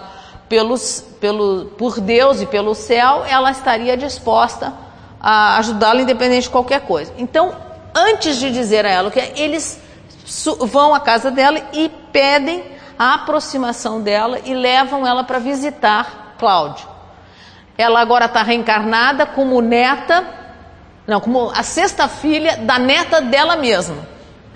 [0.49, 4.73] pelos, pelo, por Deus e pelo céu, ela estaria disposta
[5.21, 7.13] a ajudá-la independente de qualquer coisa.
[7.19, 7.55] Então,
[7.95, 9.81] antes de dizer a ela o que é, eles
[10.61, 12.65] vão à casa dela e pedem
[12.99, 16.87] a aproximação dela e levam ela para visitar Cláudio.
[17.79, 20.25] Ela agora está reencarnada como neta,
[21.07, 24.07] não, como a sexta filha da neta dela mesma.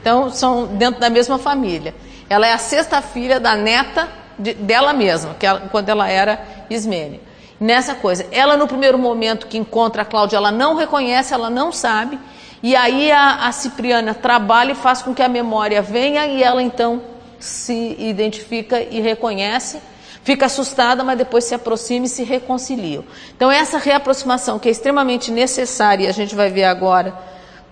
[0.00, 1.94] Então, são dentro da mesma família.
[2.28, 4.08] Ela é a sexta filha da neta
[4.38, 7.20] de, dela mesma, que ela, quando ela era Ismênia.
[7.60, 11.70] Nessa coisa, ela no primeiro momento que encontra a Cláudia, ela não reconhece, ela não
[11.70, 12.18] sabe,
[12.62, 16.62] e aí a, a Cipriana trabalha e faz com que a memória venha e ela
[16.62, 17.02] então
[17.38, 19.78] se identifica e reconhece
[20.22, 23.02] Fica assustada, mas depois se aproxima e se reconcilia.
[23.34, 27.14] Então, essa reaproximação que é extremamente necessária, e a gente vai ver agora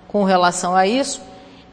[0.09, 1.21] com relação a isso,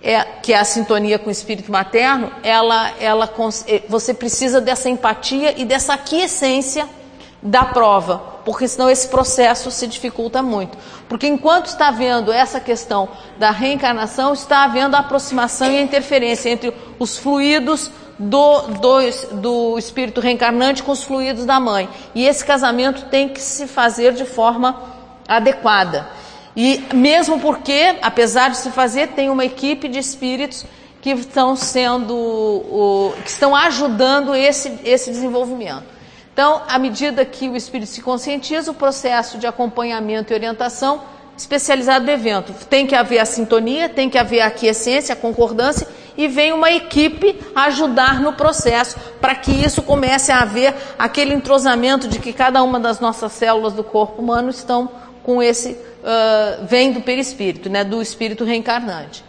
[0.04, 3.34] é, que é a sintonia com o espírito materno, ela, ela,
[3.68, 6.88] eh, você precisa dessa empatia e dessa aquiescência
[7.42, 10.78] da prova, porque senão esse processo se dificulta muito.
[11.08, 13.08] Porque enquanto está havendo essa questão
[13.38, 19.00] da reencarnação, está havendo a aproximação e a interferência entre os fluidos do, do,
[19.42, 21.90] do espírito reencarnante com os fluidos da mãe.
[22.14, 24.82] E esse casamento tem que se fazer de forma
[25.28, 26.08] adequada.
[26.56, 30.66] E mesmo porque, apesar de se fazer, tem uma equipe de espíritos
[31.02, 35.84] que estão sendo, que estão ajudando esse, esse desenvolvimento.
[36.34, 41.02] Então, à medida que o espírito se conscientiza, o processo de acompanhamento e orientação
[41.38, 42.54] especializado do evento.
[42.70, 45.88] Tem que haver a sintonia, tem que haver a aquiescência, a concordância
[46.18, 52.08] e vem uma equipe ajudar no processo para que isso comece a haver aquele entrosamento
[52.08, 54.90] de que cada uma das nossas células do corpo humano estão
[55.24, 59.24] com esse uh, vem do perispírito, né, do espírito reencarnante.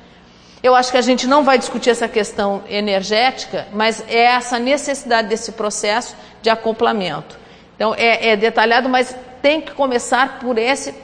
[0.62, 5.28] Eu acho que a gente não vai discutir essa questão energética, mas é essa necessidade
[5.28, 7.38] desse processo de acoplamento.
[7.74, 10.94] Então é, é detalhado, mas tem que começar por esse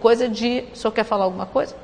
[0.00, 0.64] coisa de.
[0.72, 1.76] O senhor quer falar alguma coisa?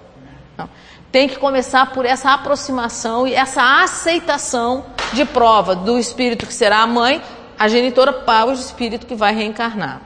[0.57, 0.69] Não
[1.13, 6.79] tem que começar por essa aproximação e essa aceitação de prova do espírito que será
[6.79, 7.21] a mãe,
[7.59, 10.01] a genitora, para o espírito que vai reencarnar.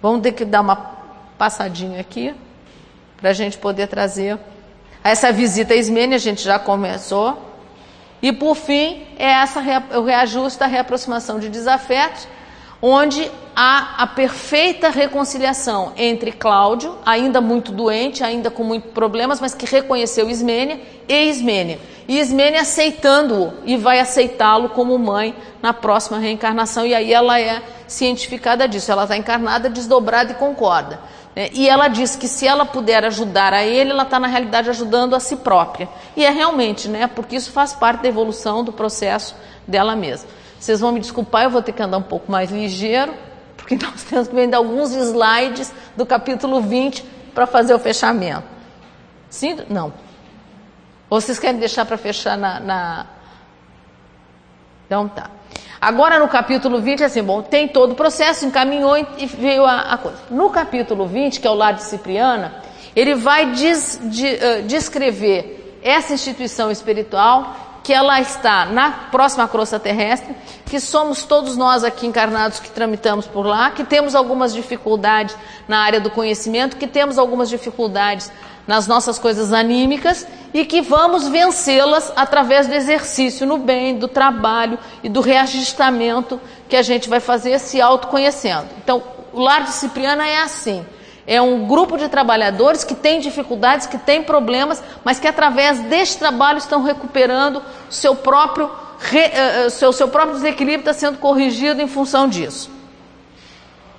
[0.00, 0.76] Vamos ter que dar uma
[1.36, 2.32] passadinha aqui
[3.16, 4.38] para a gente poder trazer
[5.02, 7.50] essa visita a Ismênia, a gente já começou.
[8.22, 9.60] E por fim, é essa
[9.98, 12.28] o reajuste da reaproximação de desafetos
[12.82, 19.54] onde há a perfeita reconciliação entre Cláudio, ainda muito doente, ainda com muitos problemas, mas
[19.54, 21.78] que reconheceu Ismênia, e Ismênia.
[22.08, 27.62] E Ismênia aceitando-o e vai aceitá-lo como mãe na próxima reencarnação, e aí ela é
[27.86, 30.98] cientificada disso, ela está encarnada, desdobrada e concorda.
[31.36, 31.50] Né?
[31.52, 35.14] E ela diz que se ela puder ajudar a ele, ela está na realidade ajudando
[35.14, 35.88] a si própria.
[36.16, 37.06] E é realmente, né?
[37.06, 40.28] Porque isso faz parte da evolução do processo dela mesma.
[40.62, 43.12] Vocês vão me desculpar, eu vou ter que andar um pouco mais ligeiro,
[43.56, 47.02] porque nós temos que vender alguns slides do capítulo 20
[47.34, 48.44] para fazer o fechamento.
[49.28, 49.58] Sim?
[49.68, 49.92] Não.
[51.10, 53.06] Ou vocês querem deixar para fechar na, na.
[54.86, 55.30] Então tá.
[55.80, 59.98] Agora no capítulo 20, assim, bom, tem todo o processo, encaminhou e veio a, a
[59.98, 60.18] coisa.
[60.30, 62.62] No capítulo 20, que é o lar de Cipriana,
[62.94, 69.78] ele vai des, de, uh, descrever essa instituição espiritual que ela está na próxima crosta
[69.78, 70.34] terrestre,
[70.66, 75.78] que somos todos nós aqui encarnados que tramitamos por lá, que temos algumas dificuldades na
[75.80, 78.30] área do conhecimento, que temos algumas dificuldades
[78.66, 84.78] nas nossas coisas anímicas e que vamos vencê-las através do exercício no bem, do trabalho
[85.02, 88.68] e do reajustamento que a gente vai fazer se autoconhecendo.
[88.82, 89.02] Então,
[89.32, 90.86] o lar de Cipriana é assim.
[91.26, 96.18] É um grupo de trabalhadores que tem dificuldades, que tem problemas, mas que através deste
[96.18, 102.28] trabalho estão recuperando seu próprio, uh, seu, seu próprio desequilíbrio está sendo corrigido em função
[102.28, 102.70] disso.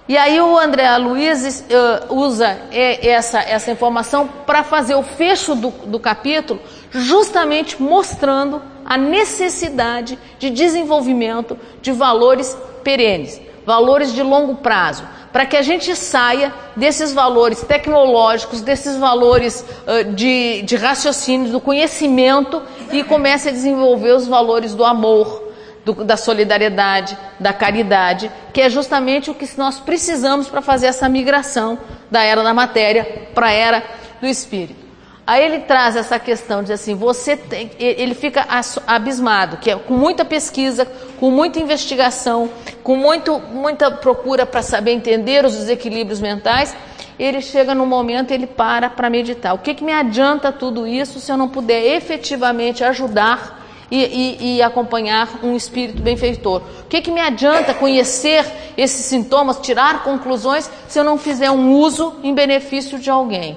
[0.05, 5.69] E aí o André Luiz uh, usa essa, essa informação para fazer o fecho do,
[5.69, 6.59] do capítulo,
[6.91, 15.57] justamente mostrando a necessidade de desenvolvimento de valores perenes, valores de longo prazo, para que
[15.57, 22.61] a gente saia desses valores tecnológicos, desses valores uh, de, de raciocínio, do conhecimento
[22.91, 25.51] e comece a desenvolver os valores do amor,
[25.83, 31.09] do, da solidariedade, da caridade, que é justamente o que nós precisamos para fazer essa
[31.09, 31.79] migração
[32.11, 33.83] da era da matéria para a era
[34.21, 34.82] do espírito.
[35.25, 38.45] Aí ele traz essa questão de assim, você tem, ele fica
[38.85, 40.85] abismado, que é com muita pesquisa,
[41.17, 42.49] com muita investigação,
[42.83, 46.75] com muito, muita procura para saber entender os desequilíbrios mentais,
[47.17, 49.53] ele chega no momento ele para para meditar.
[49.53, 53.99] O que, que me adianta tudo isso se eu não puder efetivamente ajudar e,
[54.41, 56.63] e, e, acompanhar um espírito benfeitor.
[56.81, 58.43] O que, que me adianta conhecer
[58.75, 63.55] esses sintomas, tirar conclusões, se eu não fizer um uso em benefício de alguém?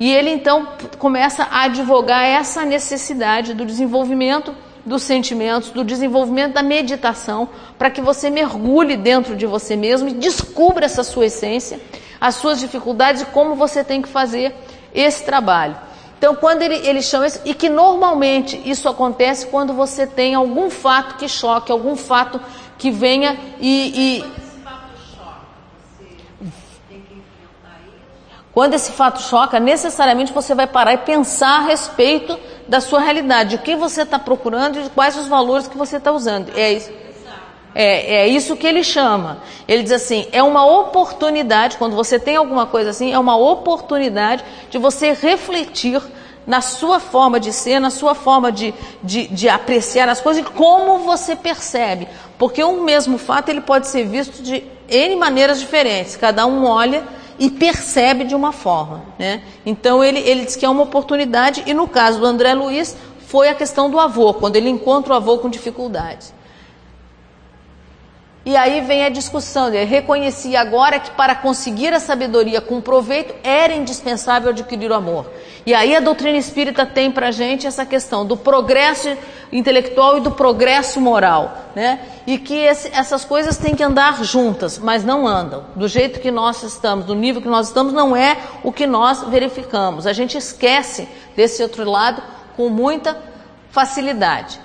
[0.00, 0.68] E ele então
[0.98, 8.00] começa a advogar essa necessidade do desenvolvimento dos sentimentos, do desenvolvimento da meditação, para que
[8.00, 11.80] você mergulhe dentro de você mesmo e descubra essa sua essência,
[12.20, 14.54] as suas dificuldades e como você tem que fazer
[14.94, 15.76] esse trabalho.
[16.16, 20.68] Então, quando ele, ele chama isso, e que normalmente isso acontece quando você tem algum
[20.68, 22.40] fato que choque, algum fato
[22.76, 24.24] que venha e.
[24.24, 24.47] e...
[28.58, 32.36] Quando esse fato choca, necessariamente você vai parar e pensar a respeito
[32.66, 36.10] da sua realidade, o que você está procurando e quais os valores que você está
[36.10, 36.50] usando.
[36.56, 36.90] É isso.
[37.72, 39.38] É, é isso que ele chama.
[39.68, 44.44] Ele diz assim: é uma oportunidade, quando você tem alguma coisa assim, é uma oportunidade
[44.68, 46.02] de você refletir
[46.44, 50.50] na sua forma de ser, na sua forma de, de, de, apreciar as coisas e
[50.50, 52.08] como você percebe.
[52.36, 56.16] Porque um mesmo fato ele pode ser visto de N maneiras diferentes.
[56.16, 57.04] Cada um olha
[57.38, 59.02] e percebe de uma forma.
[59.18, 59.42] Né?
[59.64, 63.48] Então ele, ele diz que é uma oportunidade, e no caso do André Luiz, foi
[63.48, 66.32] a questão do avô, quando ele encontra o avô com dificuldades.
[68.48, 69.68] E aí vem a discussão.
[69.68, 75.26] Ele reconhecia agora que para conseguir a sabedoria com proveito era indispensável adquirir o amor.
[75.66, 79.14] E aí a doutrina espírita tem para gente essa questão do progresso
[79.52, 82.00] intelectual e do progresso moral, né?
[82.26, 85.66] E que esse, essas coisas têm que andar juntas, mas não andam.
[85.76, 89.24] Do jeito que nós estamos, do nível que nós estamos, não é o que nós
[89.24, 90.06] verificamos.
[90.06, 92.22] A gente esquece desse outro lado
[92.56, 93.14] com muita
[93.70, 94.58] facilidade.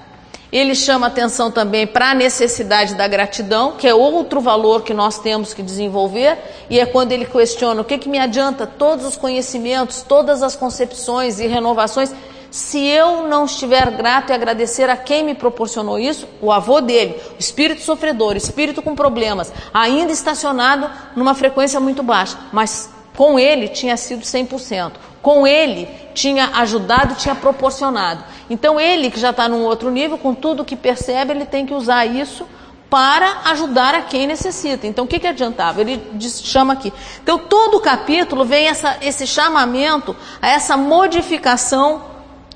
[0.54, 5.18] Ele chama atenção também para a necessidade da gratidão, que é outro valor que nós
[5.18, 6.38] temos que desenvolver,
[6.70, 10.56] e é quando ele questiona o que, que me adianta todos os conhecimentos, todas as
[10.56, 12.14] concepções e renovações,
[12.51, 17.20] se eu não estiver grato e agradecer a quem me proporcionou isso, o avô dele,
[17.36, 23.68] o espírito sofredor, espírito com problemas, ainda estacionado numa frequência muito baixa, mas com ele
[23.68, 24.93] tinha sido 100%.
[25.22, 28.24] Com ele tinha ajudado, tinha proporcionado.
[28.49, 31.74] Então ele que já está num outro nível, com tudo que percebe, ele tem que
[31.74, 32.45] usar isso
[32.89, 34.86] para ajudar a quem necessita.
[34.86, 35.82] Então o que, que adiantava?
[35.82, 36.93] Ele diz, chama aqui.
[37.24, 42.03] Então todo o capítulo vem essa, esse chamamento a essa modificação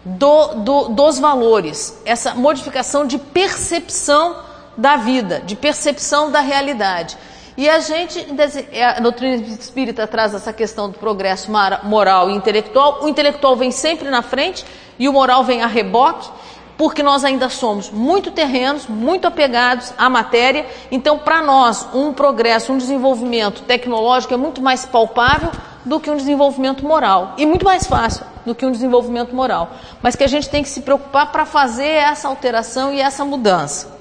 [0.06, 4.36] do, do, dos valores, essa modificação de percepção
[4.78, 7.18] da vida, de percepção da realidade.
[7.58, 8.24] E a gente,
[8.72, 11.52] é, a doutrina espírita traz essa questão do progresso
[11.84, 13.04] moral e intelectual.
[13.04, 14.64] O intelectual vem sempre na frente
[15.00, 16.30] e o moral vem a reboque,
[16.78, 20.68] porque nós ainda somos muito terrenos, muito apegados à matéria.
[20.92, 25.50] Então, para nós, um progresso, um desenvolvimento tecnológico é muito mais palpável
[25.84, 29.72] do que um desenvolvimento moral e muito mais fácil do que um desenvolvimento moral.
[30.00, 33.97] Mas que a gente tem que se preocupar para fazer essa alteração e essa mudança.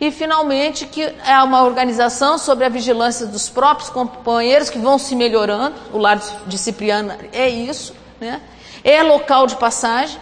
[0.00, 5.16] E, finalmente, que é uma organização sobre a vigilância dos próprios companheiros que vão se
[5.16, 5.74] melhorando.
[5.92, 7.94] O lar de Cipriano é isso.
[8.20, 8.40] Né?
[8.84, 10.16] É local de passagem,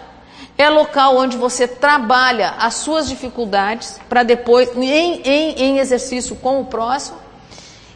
[0.57, 6.61] é local onde você trabalha as suas dificuldades para depois, em, em, em, exercício com
[6.61, 7.19] o próximo,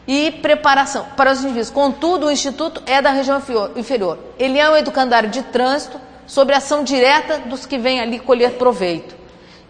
[0.07, 1.71] e preparação para os indivíduos.
[1.71, 3.41] Contudo, o Instituto é da região
[3.77, 4.19] inferior.
[4.39, 9.20] Ele é um educandário de trânsito sobre ação direta dos que vêm ali colher proveito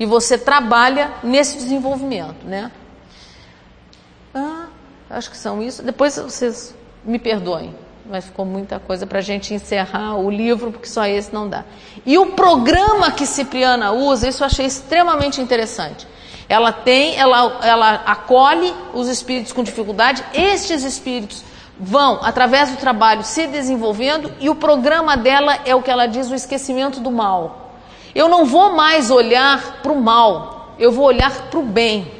[0.00, 2.72] e você trabalha nesse desenvolvimento, né?
[4.34, 4.68] Ah,
[5.10, 5.82] acho que são isso.
[5.82, 6.74] Depois vocês
[7.04, 7.74] me perdoem,
[8.06, 11.64] mas ficou muita coisa para a gente encerrar o livro, porque só esse não dá.
[12.06, 16.08] E o programa que Cipriana usa, isso eu achei extremamente interessante.
[16.48, 21.44] Ela tem, ela, ela acolhe os espíritos com dificuldade, estes espíritos
[21.78, 26.30] vão, através do trabalho, se desenvolvendo e o programa dela é o que ela diz,
[26.30, 27.69] o esquecimento do mal.
[28.14, 32.10] Eu não vou mais olhar para o mal, eu vou olhar para o bem.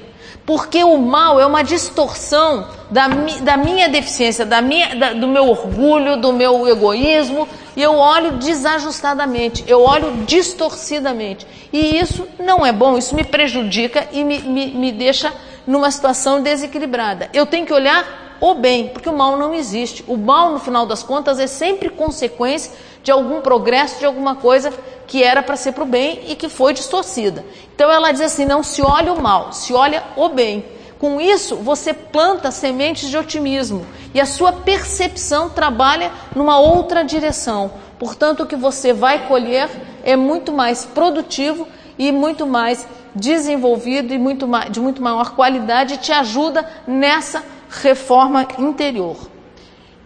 [0.47, 3.07] Porque o mal é uma distorção da,
[3.43, 8.33] da minha deficiência, da minha, da, do meu orgulho, do meu egoísmo, e eu olho
[8.33, 11.47] desajustadamente, eu olho distorcidamente.
[11.73, 15.33] E isso não é bom, isso me prejudica e me, me, me deixa
[15.67, 17.29] numa situação desequilibrada.
[17.33, 20.05] Eu tenho que olhar o bem, porque o mal não existe.
[20.09, 22.73] O mal, no final das contas, é sempre consequência
[23.03, 24.73] de algum progresso, de alguma coisa
[25.07, 27.45] que era para ser para o bem e que foi distorcida.
[27.75, 30.65] Então ela diz assim: não se olha o mal, se olha o bem.
[30.99, 37.73] Com isso, você planta sementes de otimismo e a sua percepção trabalha numa outra direção.
[37.99, 39.69] Portanto, o que você vai colher
[40.05, 41.67] é muito mais produtivo
[41.99, 48.47] e muito mais desenvolvido e muito de muito maior qualidade e te ajuda nessa reforma
[48.59, 49.17] interior.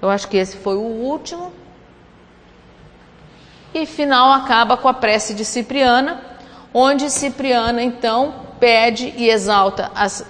[0.00, 1.52] Eu acho que esse foi o último.
[3.72, 6.22] E final acaba com a prece de Cipriana,
[6.72, 10.24] onde Cipriana então pede e exalta, as, uh,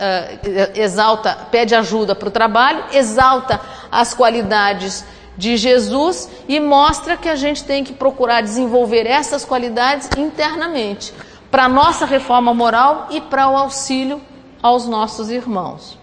[0.75, 5.05] exalta pede ajuda para o trabalho, exalta as qualidades
[5.37, 11.13] de Jesus e mostra que a gente tem que procurar desenvolver essas qualidades internamente
[11.51, 14.21] para a nossa reforma moral e para o auxílio
[14.63, 15.99] aos nossos irmãos.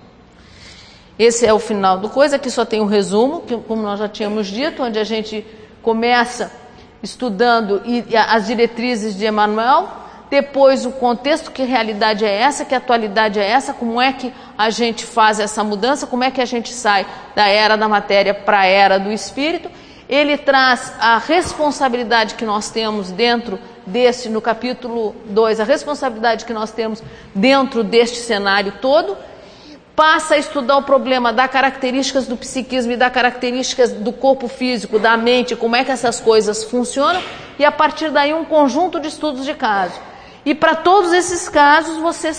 [1.19, 4.47] Esse é o final do coisa, aqui só tem um resumo, como nós já tínhamos
[4.47, 5.45] dito, onde a gente
[5.81, 6.51] começa
[7.03, 7.81] estudando
[8.27, 9.89] as diretrizes de Emmanuel,
[10.29, 14.69] depois o contexto, que realidade é essa, que atualidade é essa, como é que a
[14.69, 17.05] gente faz essa mudança, como é que a gente sai
[17.35, 19.69] da era da matéria para a era do espírito.
[20.07, 26.53] Ele traz a responsabilidade que nós temos dentro deste, no capítulo 2, a responsabilidade que
[26.53, 27.03] nós temos
[27.35, 29.17] dentro deste cenário todo
[29.95, 34.97] passa a estudar o problema das características do psiquismo e das características do corpo físico,
[34.97, 37.21] da mente, como é que essas coisas funcionam,
[37.59, 39.99] e a partir daí um conjunto de estudos de caso.
[40.43, 42.31] E para todos esses casos você,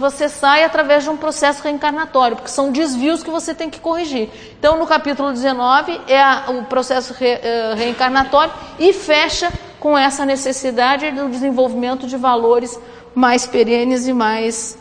[0.00, 4.28] você sai através de um processo reencarnatório, porque são desvios que você tem que corrigir.
[4.58, 10.26] Então, no capítulo 19 é a, o processo re, uh, reencarnatório e fecha com essa
[10.26, 12.78] necessidade do desenvolvimento de valores
[13.14, 14.76] mais perenes e mais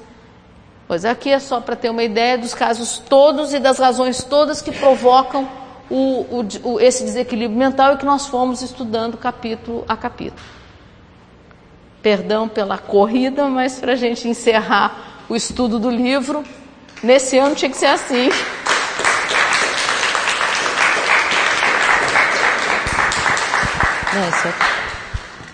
[0.87, 4.61] Pois aqui é só para ter uma ideia dos casos todos e das razões todas
[4.61, 5.47] que provocam
[5.89, 10.41] o, o, o, esse desequilíbrio mental e que nós fomos estudando capítulo a capítulo.
[12.01, 16.43] Perdão pela corrida, mas para a gente encerrar o estudo do livro,
[17.03, 18.29] nesse ano tinha que ser assim.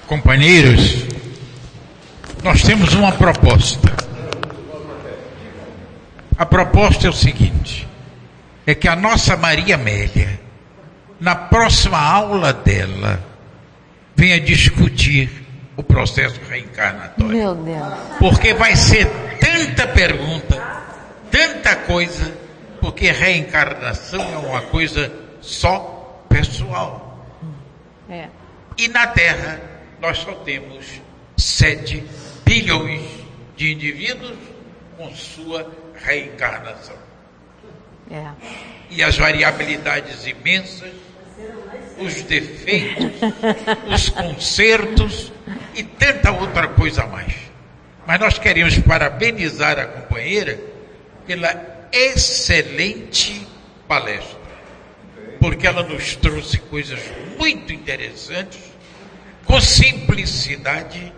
[0.06, 1.06] Companheiros,
[2.44, 4.13] nós temos uma proposta.
[6.38, 7.88] A proposta é o seguinte:
[8.66, 10.40] é que a nossa Maria Amélia,
[11.20, 13.24] na próxima aula dela,
[14.16, 15.30] venha discutir
[15.76, 17.32] o processo reencarnatório.
[17.32, 17.94] Meu Deus.
[18.20, 19.08] Porque vai ser
[19.40, 20.62] tanta pergunta,
[21.32, 22.34] tanta coisa,
[22.80, 25.12] porque reencarnação é uma coisa
[25.42, 27.26] só pessoal.
[28.10, 28.28] É.
[28.78, 29.62] E na Terra
[30.02, 30.86] nós só temos
[31.38, 32.04] 7
[32.46, 33.02] bilhões
[33.56, 34.38] de indivíduos
[34.98, 36.96] com sua reencarnação.
[38.12, 38.28] É.
[38.90, 40.92] E as variabilidades imensas,
[41.98, 43.12] os defeitos,
[43.92, 45.32] os consertos
[45.74, 47.34] e tanta outra coisa mais.
[48.06, 50.60] Mas nós queremos parabenizar a companheira
[51.26, 53.48] pela excelente
[53.88, 54.40] palestra,
[55.40, 57.00] porque ela nos trouxe coisas
[57.38, 58.60] muito interessantes,
[59.46, 61.14] com simplicidade,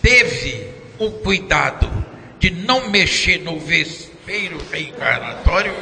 [0.00, 2.15] teve o cuidado
[2.50, 5.74] de não mexer no vespeiro reencarnatório,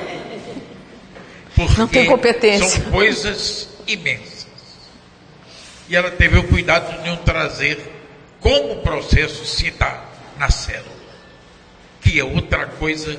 [1.55, 2.67] porque não tem competência.
[2.67, 4.47] são coisas imensas.
[5.89, 7.79] E ela teve o cuidado de não trazer
[8.41, 10.05] como o processo se dá
[10.39, 10.89] na célula,
[12.01, 13.19] que é outra coisa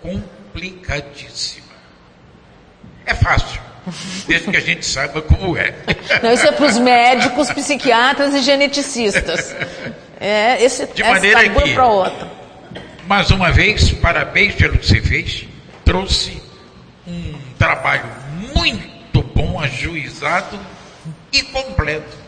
[0.00, 1.66] complicadíssima.
[3.04, 3.60] É fácil,
[4.26, 5.74] desde que a gente saiba como é.
[6.22, 9.54] Não, isso é para os médicos, psiquiatras e geneticistas.
[10.18, 12.45] É, esse, de maneira tá que, para outra.
[13.06, 15.46] Mais uma vez, parabéns pelo que você fez.
[15.84, 16.42] Trouxe
[17.06, 18.10] um trabalho
[18.54, 20.58] muito bom, ajuizado
[21.32, 22.25] e completo.